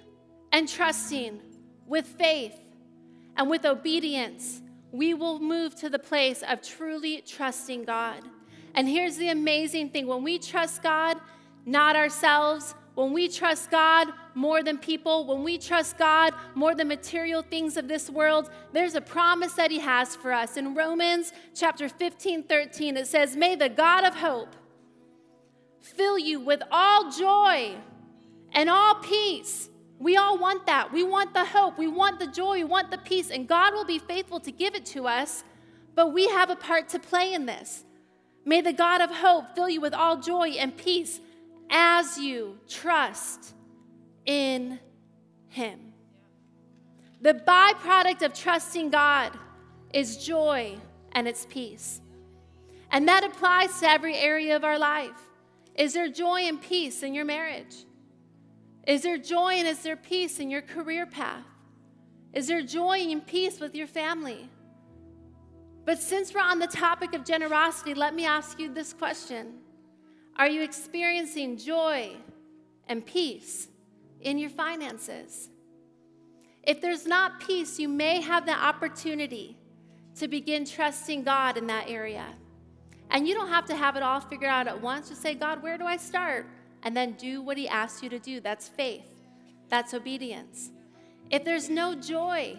and 0.52 0.68
trusting 0.68 1.42
with 1.86 2.06
faith 2.06 2.56
and 3.36 3.50
with 3.50 3.66
obedience, 3.66 4.62
we 4.92 5.14
will 5.14 5.40
move 5.40 5.76
to 5.76 5.90
the 5.90 6.00
place 6.00 6.44
of 6.48 6.62
truly 6.62 7.22
trusting 7.22 7.86
God. 7.86 8.22
And 8.76 8.88
here's 8.88 9.18
the 9.18 9.30
amazing 9.30 9.90
thing 9.90 10.08
when 10.08 10.24
we 10.24 10.40
trust 10.40 10.84
God, 10.84 11.18
not 11.66 11.96
ourselves, 11.96 12.76
when 12.96 13.14
we 13.14 13.30
trust 13.30 13.72
God 13.72 14.10
more 14.36 14.64
than 14.64 14.78
people, 14.78 15.26
when 15.26 15.44
we 15.44 15.58
trust 15.58 15.98
God 15.98 16.34
more 16.56 16.76
than 16.76 16.88
material 16.90 17.42
things 17.42 17.78
of 17.78 17.88
this 17.88 18.10
world, 18.10 18.50
there's 18.74 18.96
a 18.96 19.02
promise 19.02 19.54
that 19.54 19.72
He 19.72 19.80
has 19.80 20.16
for 20.16 20.32
us. 20.32 20.58
In 20.58 20.76
Romans 20.76 21.32
chapter 21.56 21.88
15, 21.88 22.44
13, 22.44 22.98
it 22.98 23.08
says, 23.08 23.36
May 23.36 23.56
the 23.56 23.70
God 23.70 24.04
of 24.04 24.16
hope 24.16 24.56
fill 25.80 26.20
you 26.20 26.40
with 26.40 26.62
all 26.70 27.12
joy 27.12 27.76
and 28.54 28.70
all 28.70 28.96
peace 28.96 29.70
we 30.02 30.18
all 30.18 30.38
want 30.38 30.66
that. 30.66 30.92
We 30.92 31.04
want 31.04 31.36
the 31.36 31.46
hope. 31.46 31.78
We 31.78 31.88
want 31.88 32.20
the 32.20 32.26
joy. 32.26 32.56
We 32.56 32.64
want 32.64 32.90
the 32.90 32.98
peace. 32.98 33.30
And 33.30 33.48
God 33.48 33.74
will 33.74 33.86
be 33.86 34.00
faithful 34.00 34.40
to 34.40 34.52
give 34.52 34.74
it 34.74 34.86
to 34.88 35.08
us, 35.08 35.44
but 35.94 36.12
we 36.12 36.28
have 36.28 36.50
a 36.50 36.56
part 36.56 36.90
to 36.90 37.00
play 37.00 37.34
in 37.34 37.46
this. 37.46 37.86
May 38.44 38.62
the 38.62 38.74
God 38.74 39.02
of 39.02 39.12
hope 39.12 39.54
fill 39.54 39.70
you 39.70 39.80
with 39.80 39.94
all 39.94 40.18
joy 40.18 40.50
and 40.50 40.76
peace 40.76 41.20
as 41.70 42.18
you 42.18 42.58
trust 42.68 43.54
in 44.26 44.80
Him. 45.50 45.94
The 47.22 47.36
byproduct 47.36 48.24
of 48.24 48.34
trusting 48.34 48.90
God 48.90 49.38
is 49.94 50.18
joy 50.18 50.78
and 51.12 51.28
it's 51.28 51.46
peace. 51.46 52.02
And 52.90 53.08
that 53.08 53.24
applies 53.24 53.80
to 53.82 53.88
every 53.88 54.16
area 54.16 54.56
of 54.56 54.64
our 54.64 54.80
life. 54.80 55.30
Is 55.76 55.94
there 55.94 56.10
joy 56.10 56.42
and 56.42 56.60
peace 56.60 57.04
in 57.04 57.14
your 57.14 57.26
marriage? 57.26 57.86
Is 58.88 59.04
there 59.04 59.18
joy 59.18 59.54
and 59.54 59.68
is 59.68 59.80
there 59.80 59.96
peace 59.96 60.40
in 60.40 60.50
your 60.50 60.62
career 60.62 61.06
path? 61.06 61.46
Is 62.34 62.48
there 62.48 62.62
joy 62.62 63.00
and 63.00 63.26
peace 63.26 63.60
with 63.60 63.76
your 63.76 63.88
family? 63.88 64.50
But 65.86 66.00
since 66.00 66.34
we're 66.34 66.42
on 66.42 66.60
the 66.60 66.68
topic 66.68 67.14
of 67.14 67.26
generosity, 67.26 67.94
let 67.94 68.16
me 68.16 68.26
ask 68.26 68.60
you 68.60 68.74
this 68.74 68.94
question 68.94 69.60
Are 70.38 70.48
you 70.48 70.62
experiencing 70.64 71.58
joy 71.58 72.12
and 72.88 73.06
peace 73.06 73.68
in 74.22 74.38
your 74.38 74.50
finances? 74.50 75.50
If 76.64 76.80
there's 76.80 77.08
not 77.08 77.40
peace, 77.40 77.80
you 77.80 77.90
may 77.90 78.22
have 78.22 78.46
the 78.46 78.54
opportunity 78.54 79.58
to 80.16 80.28
begin 80.28 80.66
trusting 80.66 81.24
God 81.24 81.58
in 81.58 81.68
that 81.68 81.90
area. 81.90 82.26
And 83.10 83.28
you 83.28 83.34
don't 83.34 83.50
have 83.50 83.66
to 83.66 83.76
have 83.76 83.96
it 83.96 84.04
all 84.04 84.20
figured 84.22 84.50
out 84.50 84.68
at 84.68 84.80
once. 84.82 85.10
Just 85.10 85.22
say, 85.22 85.34
God, 85.34 85.64
where 85.64 85.78
do 85.78 85.86
I 85.86 85.98
start? 85.98 86.48
And 86.84 86.96
then 86.96 87.14
do 87.14 87.42
what 87.42 87.58
He 87.58 87.68
asks 87.68 88.02
you 88.02 88.10
to 88.10 88.20
do. 88.20 88.40
That's 88.40 88.68
faith, 88.68 89.08
that's 89.70 89.94
obedience. 89.94 90.72
If 91.30 91.46
there's 91.46 91.70
no 91.70 91.96
joy, 91.96 92.58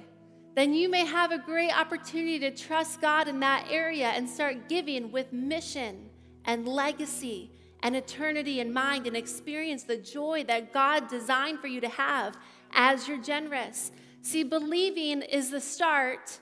then 0.55 0.75
you 0.75 0.89
may 0.89 1.05
have 1.05 1.33
a 1.33 1.39
great 1.39 1.77
opportunity 1.77 2.39
to 2.41 2.51
trust 2.51 3.01
God 3.01 3.29
in 3.29 3.41
that 3.41 3.67
area 3.71 4.09
and 4.09 4.29
start 4.29 4.69
giving 4.69 5.11
with 5.11 5.33
mission 5.33 6.11
and 6.45 6.69
legacy 6.69 7.51
and 7.83 7.97
eternity 7.97 8.61
in 8.61 8.73
mind 8.73 9.07
and 9.07 9.17
experience 9.17 9.83
the 9.83 9.97
joy 9.97 10.45
that 10.45 10.73
God 10.73 11.09
designed 11.09 11.61
for 11.61 11.67
you 11.67 11.81
to 11.81 11.89
have 11.89 12.37
as 12.73 13.09
you're 13.09 13.23
generous. 13.23 13.93
See, 14.23 14.45
believing 14.45 15.23
is 15.23 15.51
the 15.51 15.61
start, 15.61 16.39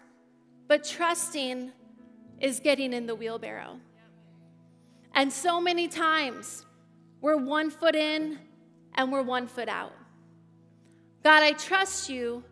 but 0.69 0.85
trusting 0.85 1.73
is 2.41 2.61
getting 2.61 2.93
in 2.93 3.07
the 3.07 3.15
wheelbarrow. 3.15 3.81
And 5.15 5.33
so 5.33 5.61
many 5.61 5.89
times 5.89 6.67
we're 7.21 7.37
one 7.37 7.71
foot 7.71 7.95
in 7.95 8.39
and 8.95 9.13
we're 9.13 9.23
one 9.23 9.47
foot 9.47 9.69
out. 9.69 9.93
God, 11.23 11.43
I 11.43 11.53
trust 11.53 12.09
you 12.09 12.43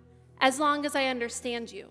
as 0.41 0.61
long 0.61 0.85
as 0.85 0.95
I 0.95 1.07
understand 1.07 1.73
you. 1.73 1.89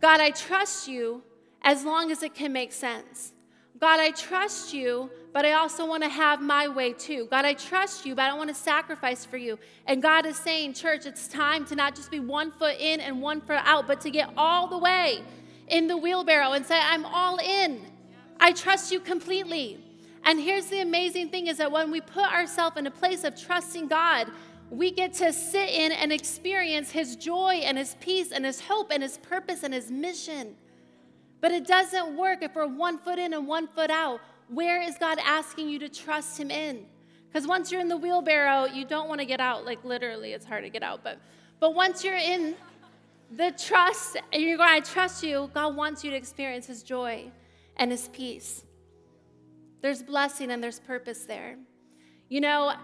God, 0.00 0.20
I 0.20 0.30
trust 0.30 0.88
you 0.88 1.22
as 1.62 1.84
long 1.84 2.10
as 2.10 2.22
it 2.22 2.34
can 2.34 2.52
make 2.52 2.72
sense. 2.72 3.32
God, 3.78 4.00
I 4.00 4.10
trust 4.12 4.72
you, 4.72 5.10
but 5.34 5.44
I 5.44 5.52
also 5.52 5.86
want 5.86 6.02
to 6.02 6.08
have 6.08 6.40
my 6.40 6.66
way 6.66 6.94
too. 6.94 7.28
God, 7.30 7.44
I 7.44 7.52
trust 7.52 8.06
you, 8.06 8.14
but 8.14 8.22
I 8.22 8.28
don't 8.28 8.38
want 8.38 8.48
to 8.48 8.54
sacrifice 8.54 9.24
for 9.24 9.36
you. 9.36 9.58
And 9.86 10.00
God 10.00 10.24
is 10.24 10.36
saying, 10.36 10.72
church, 10.72 11.04
it's 11.04 11.28
time 11.28 11.66
to 11.66 11.74
not 11.74 11.94
just 11.94 12.10
be 12.10 12.20
one 12.20 12.50
foot 12.50 12.76
in 12.80 13.00
and 13.00 13.20
one 13.20 13.42
foot 13.42 13.60
out, 13.64 13.86
but 13.86 14.00
to 14.02 14.10
get 14.10 14.30
all 14.36 14.66
the 14.66 14.78
way 14.78 15.22
in 15.68 15.88
the 15.88 15.96
wheelbarrow 15.96 16.52
and 16.52 16.64
say, 16.64 16.80
I'm 16.80 17.04
all 17.04 17.38
in. 17.38 17.82
I 18.40 18.52
trust 18.52 18.92
you 18.92 19.00
completely. 19.00 19.78
And 20.26 20.40
here's 20.40 20.66
the 20.66 20.80
amazing 20.80 21.30
thing 21.30 21.46
is 21.46 21.56
that 21.58 21.72
when 21.72 21.90
we 21.90 22.00
put 22.00 22.30
ourselves 22.30 22.76
in 22.76 22.86
a 22.86 22.90
place 22.90 23.24
of 23.24 23.40
trusting 23.40 23.88
God, 23.88 24.30
we 24.68 24.90
get 24.90 25.14
to 25.14 25.32
sit 25.32 25.70
in 25.70 25.92
and 25.92 26.12
experience 26.12 26.90
his 26.90 27.16
joy 27.16 27.60
and 27.64 27.78
his 27.78 27.96
peace 28.00 28.32
and 28.32 28.44
his 28.44 28.60
hope 28.60 28.90
and 28.92 29.02
his 29.02 29.16
purpose 29.18 29.62
and 29.62 29.72
his 29.72 29.90
mission. 29.90 30.56
But 31.40 31.52
it 31.52 31.66
doesn't 31.66 32.16
work 32.16 32.42
if 32.42 32.54
we're 32.54 32.66
one 32.66 32.98
foot 32.98 33.18
in 33.18 33.32
and 33.32 33.46
one 33.46 33.68
foot 33.68 33.90
out. 33.90 34.20
Where 34.48 34.80
is 34.80 34.96
God 34.98 35.18
asking 35.24 35.68
you 35.68 35.78
to 35.80 35.88
trust 35.88 36.38
Him 36.38 36.50
in? 36.50 36.86
Because 37.28 37.46
once 37.46 37.70
you're 37.70 37.80
in 37.80 37.88
the 37.88 37.96
wheelbarrow, 37.96 38.66
you 38.66 38.84
don't 38.84 39.08
want 39.08 39.20
to 39.20 39.26
get 39.26 39.40
out. 39.40 39.64
Like 39.64 39.84
literally, 39.84 40.32
it's 40.32 40.46
hard 40.46 40.64
to 40.64 40.70
get 40.70 40.82
out. 40.82 41.02
But, 41.02 41.18
but 41.60 41.74
once 41.74 42.04
you're 42.04 42.16
in 42.16 42.54
the 43.36 43.52
trust, 43.52 44.16
and 44.32 44.42
you're 44.42 44.56
going, 44.56 44.68
I 44.68 44.80
trust 44.80 45.22
you, 45.22 45.50
God 45.52 45.76
wants 45.76 46.04
you 46.04 46.10
to 46.10 46.16
experience 46.16 46.66
His 46.66 46.82
joy 46.82 47.30
and 47.76 47.90
His 47.90 48.08
peace. 48.08 48.62
There's 49.86 50.02
blessing 50.02 50.50
and 50.50 50.60
there's 50.60 50.80
purpose 50.80 51.26
there. 51.26 51.54
You 52.28 52.40
know, 52.40 52.74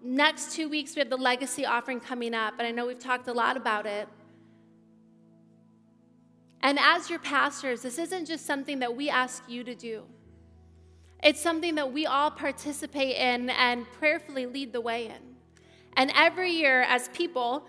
next 0.00 0.54
two 0.54 0.68
weeks 0.68 0.94
we 0.94 1.00
have 1.00 1.10
the 1.10 1.16
legacy 1.16 1.66
offering 1.66 1.98
coming 1.98 2.34
up, 2.34 2.54
and 2.56 2.68
I 2.68 2.70
know 2.70 2.86
we've 2.86 3.00
talked 3.00 3.26
a 3.26 3.32
lot 3.32 3.56
about 3.56 3.84
it. 3.84 4.06
And 6.60 6.78
as 6.78 7.10
your 7.10 7.18
pastors, 7.18 7.82
this 7.82 7.98
isn't 7.98 8.26
just 8.26 8.46
something 8.46 8.78
that 8.78 8.94
we 8.94 9.10
ask 9.10 9.42
you 9.48 9.64
to 9.64 9.74
do. 9.74 10.04
It's 11.24 11.40
something 11.40 11.74
that 11.74 11.92
we 11.92 12.06
all 12.06 12.30
participate 12.30 13.16
in 13.16 13.50
and 13.50 13.84
prayerfully 13.98 14.46
lead 14.46 14.72
the 14.72 14.80
way 14.80 15.06
in. 15.06 15.34
And 15.96 16.12
every 16.14 16.52
year, 16.52 16.82
as 16.82 17.08
people, 17.08 17.66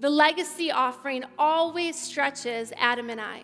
the 0.00 0.10
legacy 0.10 0.72
offering 0.72 1.22
always 1.38 1.96
stretches 1.96 2.72
Adam 2.78 3.10
and 3.10 3.20
I. 3.20 3.42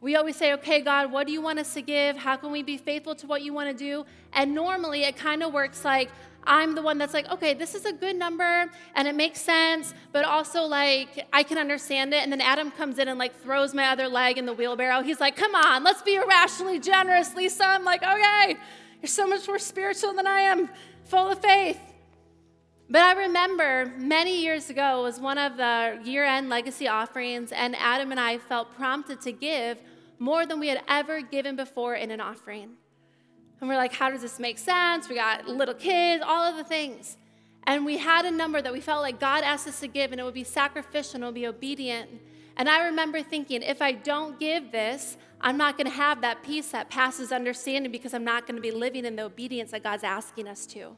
We 0.00 0.14
always 0.14 0.36
say, 0.36 0.52
okay, 0.54 0.80
God, 0.80 1.10
what 1.10 1.26
do 1.26 1.32
you 1.32 1.40
want 1.40 1.58
us 1.58 1.74
to 1.74 1.82
give? 1.82 2.16
How 2.16 2.36
can 2.36 2.52
we 2.52 2.62
be 2.62 2.76
faithful 2.76 3.16
to 3.16 3.26
what 3.26 3.42
you 3.42 3.52
want 3.52 3.76
to 3.76 3.84
do? 3.84 4.04
And 4.32 4.54
normally 4.54 5.02
it 5.02 5.16
kind 5.16 5.42
of 5.42 5.52
works 5.52 5.84
like 5.84 6.10
I'm 6.44 6.74
the 6.74 6.82
one 6.82 6.98
that's 6.98 7.12
like, 7.12 7.28
okay, 7.30 7.52
this 7.52 7.74
is 7.74 7.84
a 7.84 7.92
good 7.92 8.16
number 8.16 8.70
and 8.94 9.08
it 9.08 9.14
makes 9.14 9.40
sense, 9.40 9.92
but 10.12 10.24
also 10.24 10.62
like 10.62 11.26
I 11.32 11.42
can 11.42 11.58
understand 11.58 12.14
it. 12.14 12.22
And 12.22 12.32
then 12.32 12.40
Adam 12.40 12.70
comes 12.70 12.98
in 12.98 13.08
and 13.08 13.18
like 13.18 13.38
throws 13.42 13.74
my 13.74 13.88
other 13.88 14.08
leg 14.08 14.38
in 14.38 14.46
the 14.46 14.54
wheelbarrow. 14.54 15.02
He's 15.02 15.20
like, 15.20 15.36
come 15.36 15.54
on, 15.54 15.82
let's 15.82 16.02
be 16.02 16.14
irrationally 16.14 16.78
generous, 16.78 17.34
Lisa. 17.34 17.66
I'm 17.66 17.84
like, 17.84 18.02
okay, 18.02 18.56
you're 19.02 19.08
so 19.08 19.26
much 19.26 19.46
more 19.46 19.58
spiritual 19.58 20.14
than 20.14 20.26
I 20.26 20.40
am, 20.40 20.70
full 21.04 21.28
of 21.28 21.40
faith. 21.40 21.80
But 22.90 23.02
I 23.02 23.12
remember 23.24 23.92
many 23.98 24.40
years 24.40 24.70
ago 24.70 25.02
was 25.02 25.20
one 25.20 25.36
of 25.36 25.58
the 25.58 26.00
year 26.04 26.24
end 26.24 26.48
legacy 26.48 26.88
offerings, 26.88 27.52
and 27.52 27.76
Adam 27.76 28.10
and 28.12 28.18
I 28.18 28.38
felt 28.38 28.74
prompted 28.74 29.20
to 29.22 29.32
give 29.32 29.78
more 30.18 30.46
than 30.46 30.58
we 30.58 30.68
had 30.68 30.82
ever 30.88 31.20
given 31.20 31.54
before 31.54 31.94
in 31.94 32.10
an 32.10 32.20
offering. 32.20 32.70
And 33.60 33.68
we're 33.68 33.76
like, 33.76 33.92
how 33.92 34.10
does 34.10 34.22
this 34.22 34.38
make 34.38 34.56
sense? 34.56 35.06
We 35.08 35.16
got 35.16 35.46
little 35.46 35.74
kids, 35.74 36.24
all 36.26 36.44
of 36.44 36.56
the 36.56 36.64
things. 36.64 37.18
And 37.64 37.84
we 37.84 37.98
had 37.98 38.24
a 38.24 38.30
number 38.30 38.62
that 38.62 38.72
we 38.72 38.80
felt 38.80 39.02
like 39.02 39.20
God 39.20 39.44
asked 39.44 39.68
us 39.68 39.80
to 39.80 39.88
give, 39.88 40.12
and 40.12 40.20
it 40.20 40.24
would 40.24 40.32
be 40.32 40.44
sacrificial 40.44 41.16
and 41.16 41.24
it 41.24 41.26
would 41.26 41.34
be 41.34 41.46
obedient. 41.46 42.08
And 42.56 42.70
I 42.70 42.86
remember 42.86 43.22
thinking, 43.22 43.62
if 43.62 43.82
I 43.82 43.92
don't 43.92 44.40
give 44.40 44.72
this, 44.72 45.18
I'm 45.42 45.58
not 45.58 45.76
going 45.76 45.86
to 45.86 45.92
have 45.92 46.22
that 46.22 46.42
peace 46.42 46.70
that 46.70 46.88
passes 46.88 47.32
understanding 47.32 47.92
because 47.92 48.14
I'm 48.14 48.24
not 48.24 48.46
going 48.46 48.56
to 48.56 48.62
be 48.62 48.70
living 48.70 49.04
in 49.04 49.14
the 49.16 49.24
obedience 49.24 49.72
that 49.72 49.82
God's 49.82 50.04
asking 50.04 50.48
us 50.48 50.64
to. 50.68 50.96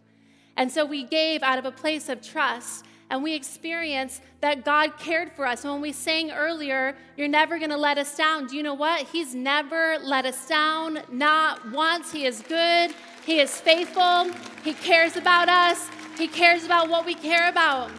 And 0.61 0.71
so 0.71 0.85
we 0.85 1.05
gave 1.05 1.43
out 1.43 1.59
of 1.59 1.65
a 1.65 1.71
place 1.71 2.11
of 2.11 2.21
trust 2.21 2.85
and 3.09 3.23
we 3.23 3.35
experienced 3.35 4.21
that 4.43 4.63
God 4.63 4.99
cared 4.99 5.33
for 5.33 5.47
us. 5.47 5.65
And 5.65 5.73
when 5.73 5.81
we 5.81 5.91
sang 5.91 6.31
earlier, 6.31 6.95
You're 7.17 7.29
never 7.29 7.59
gonna 7.59 7.79
let 7.79 7.97
us 7.97 8.15
down, 8.15 8.47
do 8.47 8.57
you 8.57 8.63
know 8.63 8.75
what? 8.75 9.07
He's 9.07 9.35
never 9.35 9.97
let 10.03 10.27
us 10.27 10.47
down, 10.47 10.99
not 11.11 11.73
once. 11.73 12.13
He 12.13 12.27
is 12.27 12.43
good, 12.43 12.95
He 13.25 13.41
is 13.41 13.59
faithful, 13.59 14.31
He 14.63 14.75
cares 14.75 15.17
about 15.17 15.49
us, 15.49 15.89
He 16.19 16.29
cares 16.29 16.67
about 16.67 16.91
what 16.91 17.07
we 17.07 17.15
care 17.15 17.49
about. 17.49 17.91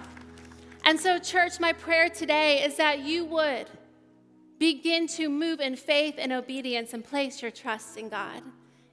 And 0.85 0.99
so, 0.99 1.17
church, 1.17 1.59
my 1.59 1.73
prayer 1.73 2.09
today 2.09 2.63
is 2.63 2.77
that 2.77 2.99
you 2.99 3.25
would 3.25 3.65
begin 4.59 5.07
to 5.07 5.29
move 5.29 5.61
in 5.61 5.75
faith 5.75 6.13
and 6.19 6.31
obedience 6.31 6.93
and 6.93 7.03
place 7.03 7.41
your 7.41 7.49
trust 7.49 7.97
in 7.97 8.07
God 8.07 8.43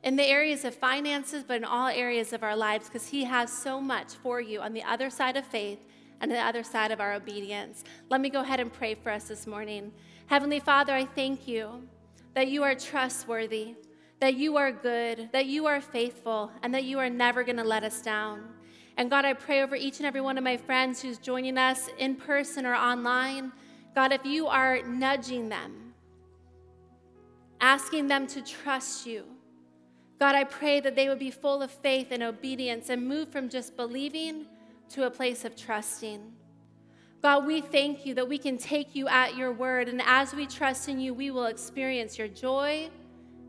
in 0.08 0.16
the 0.16 0.24
areas 0.24 0.64
of 0.64 0.74
finances, 0.74 1.44
but 1.46 1.58
in 1.58 1.64
all 1.64 1.88
areas 1.88 2.32
of 2.32 2.42
our 2.42 2.56
lives, 2.56 2.86
because 2.86 3.06
He 3.06 3.24
has 3.24 3.52
so 3.52 3.78
much 3.78 4.14
for 4.14 4.40
you 4.40 4.58
on 4.58 4.72
the 4.72 4.82
other 4.82 5.10
side 5.10 5.36
of 5.36 5.44
faith 5.44 5.80
and 6.22 6.30
the 6.30 6.38
other 6.38 6.62
side 6.62 6.90
of 6.90 6.98
our 6.98 7.12
obedience. 7.12 7.84
Let 8.08 8.22
me 8.22 8.30
go 8.30 8.40
ahead 8.40 8.58
and 8.58 8.72
pray 8.72 8.94
for 8.94 9.12
us 9.12 9.24
this 9.24 9.46
morning. 9.46 9.92
Heavenly 10.24 10.60
Father, 10.60 10.94
I 10.94 11.04
thank 11.04 11.46
you 11.46 11.86
that 12.32 12.48
you 12.48 12.62
are 12.62 12.74
trustworthy, 12.74 13.74
that 14.18 14.34
you 14.34 14.56
are 14.56 14.72
good, 14.72 15.28
that 15.32 15.44
you 15.44 15.66
are 15.66 15.82
faithful, 15.82 16.52
and 16.62 16.72
that 16.72 16.84
you 16.84 16.98
are 16.98 17.10
never 17.10 17.44
going 17.44 17.58
to 17.58 17.62
let 17.62 17.84
us 17.84 18.00
down. 18.00 18.44
And 18.96 19.10
God, 19.10 19.26
I 19.26 19.34
pray 19.34 19.62
over 19.62 19.76
each 19.76 19.98
and 19.98 20.06
every 20.06 20.22
one 20.22 20.38
of 20.38 20.42
my 20.42 20.56
friends 20.56 21.02
who's 21.02 21.18
joining 21.18 21.58
us 21.58 21.90
in 21.98 22.16
person 22.16 22.64
or 22.64 22.74
online. 22.74 23.52
God, 23.94 24.12
if 24.12 24.24
you 24.24 24.46
are 24.46 24.80
nudging 24.84 25.50
them, 25.50 25.92
asking 27.60 28.08
them 28.08 28.26
to 28.28 28.40
trust 28.40 29.04
you, 29.06 29.24
God, 30.18 30.34
I 30.34 30.44
pray 30.44 30.80
that 30.80 30.96
they 30.96 31.08
would 31.08 31.18
be 31.18 31.30
full 31.30 31.62
of 31.62 31.70
faith 31.70 32.08
and 32.10 32.22
obedience 32.22 32.88
and 32.88 33.06
move 33.06 33.28
from 33.28 33.48
just 33.48 33.76
believing 33.76 34.46
to 34.90 35.06
a 35.06 35.10
place 35.10 35.44
of 35.44 35.54
trusting. 35.54 36.32
God, 37.22 37.46
we 37.46 37.60
thank 37.60 38.04
you 38.06 38.14
that 38.14 38.28
we 38.28 38.38
can 38.38 38.58
take 38.58 38.94
you 38.94 39.08
at 39.08 39.36
your 39.36 39.52
word, 39.52 39.88
and 39.88 40.00
as 40.04 40.34
we 40.34 40.46
trust 40.46 40.88
in 40.88 41.00
you, 41.00 41.14
we 41.14 41.30
will 41.30 41.46
experience 41.46 42.18
your 42.18 42.28
joy 42.28 42.90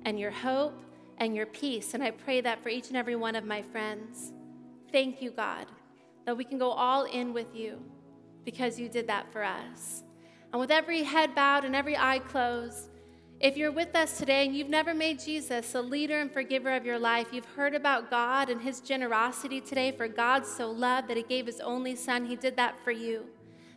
and 0.05 0.19
your 0.19 0.31
hope 0.31 0.79
and 1.17 1.35
your 1.35 1.45
peace. 1.45 1.93
And 1.93 2.03
I 2.03 2.11
pray 2.11 2.41
that 2.41 2.61
for 2.63 2.69
each 2.69 2.87
and 2.87 2.97
every 2.97 3.15
one 3.15 3.35
of 3.35 3.45
my 3.45 3.61
friends. 3.61 4.33
Thank 4.91 5.21
you, 5.21 5.31
God, 5.31 5.67
that 6.25 6.35
we 6.35 6.43
can 6.43 6.57
go 6.57 6.71
all 6.71 7.03
in 7.05 7.33
with 7.33 7.55
you 7.55 7.79
because 8.43 8.79
you 8.79 8.89
did 8.89 9.07
that 9.07 9.31
for 9.31 9.43
us. 9.43 10.03
And 10.51 10.59
with 10.59 10.71
every 10.71 11.03
head 11.03 11.35
bowed 11.35 11.63
and 11.63 11.75
every 11.75 11.95
eye 11.95 12.19
closed, 12.19 12.89
If 13.39 13.55
you're 13.55 13.71
with 13.71 13.95
us 13.95 14.17
today 14.17 14.45
and 14.45 14.53
you've 14.53 14.67
never 14.67 14.93
made 14.93 15.17
Jesus 15.17 15.73
a 15.73 15.81
leader 15.81 16.19
and 16.19 16.29
forgiver 16.29 16.75
of 16.75 16.85
your 16.85 16.99
life, 16.99 17.27
you've 17.31 17.45
heard 17.45 17.73
about 17.73 18.09
God 18.09 18.49
and 18.49 18.61
his 18.61 18.81
generosity 18.81 19.61
today, 19.61 19.93
for 19.93 20.09
God 20.09 20.45
so 20.45 20.69
loved 20.69 21.07
that 21.07 21.15
he 21.15 21.23
gave 21.23 21.45
his 21.45 21.61
only 21.61 21.95
son, 21.95 22.25
he 22.25 22.35
did 22.35 22.57
that 22.57 22.77
for 22.83 22.91
you. 22.91 23.27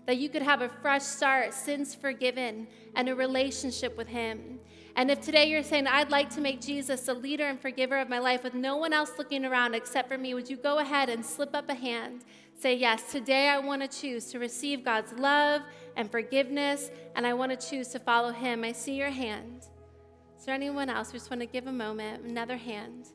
That 0.06 0.16
you 0.16 0.28
could 0.28 0.42
have 0.42 0.62
a 0.62 0.68
fresh 0.68 1.04
start, 1.04 1.54
sins 1.54 1.94
forgiven, 1.94 2.66
and 2.96 3.08
a 3.08 3.14
relationship 3.14 3.96
with 3.96 4.08
him. 4.08 4.58
And 4.95 5.11
if 5.11 5.22
today 5.22 5.47
you're 5.49 5.62
saying, 5.62 5.86
I'd 5.86 6.11
like 6.11 6.28
to 6.34 6.40
make 6.40 6.61
Jesus 6.61 7.03
the 7.03 7.14
leader 7.14 7.47
and 7.47 7.59
forgiver 7.59 7.99
of 7.99 8.09
my 8.09 8.18
life 8.18 8.45
with 8.45 8.55
no 8.55 8.76
one 8.76 8.93
else 8.93 9.12
looking 9.16 9.45
around 9.45 9.74
except 9.74 10.09
for 10.09 10.18
me, 10.18 10.34
would 10.34 10.51
you 10.51 10.57
go 10.57 10.78
ahead 10.78 11.09
and 11.09 11.24
slip 11.24 11.55
up 11.55 11.70
a 11.70 11.74
hand? 11.74 12.24
Say, 12.59 12.74
Yes, 12.74 13.11
today 13.11 13.49
I 13.49 13.59
want 13.59 13.82
to 13.82 13.88
choose 13.88 14.26
to 14.26 14.38
receive 14.38 14.84
God's 14.84 15.12
love 15.14 15.62
and 15.97 16.11
forgiveness, 16.11 16.90
and 17.16 17.26
I 17.26 17.32
want 17.32 17.59
to 17.59 17.68
choose 17.68 17.88
to 17.88 17.99
follow 17.99 18.32
Him. 18.32 18.64
I 18.64 18.72
see 18.72 18.95
your 18.95 19.11
hand. 19.11 19.66
Is 20.38 20.45
there 20.45 20.55
anyone 20.55 20.90
else? 20.90 21.12
We 21.12 21.18
just 21.18 21.30
want 21.30 21.40
to 21.40 21.47
give 21.47 21.66
a 21.66 21.72
moment, 21.72 22.24
another 22.24 22.57
hand. 22.57 23.07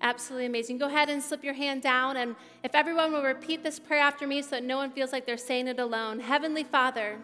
Absolutely 0.00 0.46
amazing. 0.46 0.78
Go 0.78 0.86
ahead 0.86 1.08
and 1.08 1.22
slip 1.22 1.42
your 1.42 1.54
hand 1.54 1.82
down. 1.82 2.16
And 2.16 2.36
if 2.62 2.74
everyone 2.74 3.12
will 3.12 3.22
repeat 3.22 3.64
this 3.64 3.80
prayer 3.80 4.00
after 4.00 4.26
me 4.26 4.42
so 4.42 4.50
that 4.50 4.62
no 4.62 4.76
one 4.76 4.92
feels 4.92 5.12
like 5.12 5.26
they're 5.26 5.36
saying 5.36 5.66
it 5.66 5.78
alone 5.78 6.20
Heavenly 6.20 6.64
Father, 6.64 7.18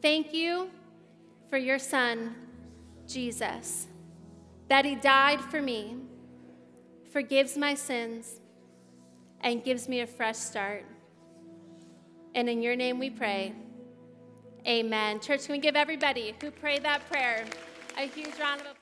thank 0.00 0.32
you 0.32 0.70
for 1.50 1.58
your 1.58 1.78
Son, 1.78 2.34
Jesus, 3.06 3.86
that 4.68 4.84
He 4.84 4.94
died 4.94 5.40
for 5.40 5.62
me, 5.62 5.96
forgives 7.12 7.56
my 7.56 7.74
sins, 7.74 8.40
and 9.40 9.62
gives 9.62 9.88
me 9.88 10.00
a 10.00 10.06
fresh 10.06 10.36
start. 10.36 10.84
And 12.34 12.48
in 12.48 12.62
your 12.62 12.76
name 12.76 12.98
we 12.98 13.10
pray. 13.10 13.54
Amen. 14.66 15.20
Church, 15.20 15.46
can 15.46 15.52
we 15.52 15.58
give 15.58 15.76
everybody 15.76 16.34
who 16.40 16.50
prayed 16.50 16.82
that 16.82 17.08
prayer 17.08 17.44
a 17.96 18.02
huge 18.02 18.38
round 18.40 18.60
of 18.60 18.66
applause? 18.66 18.75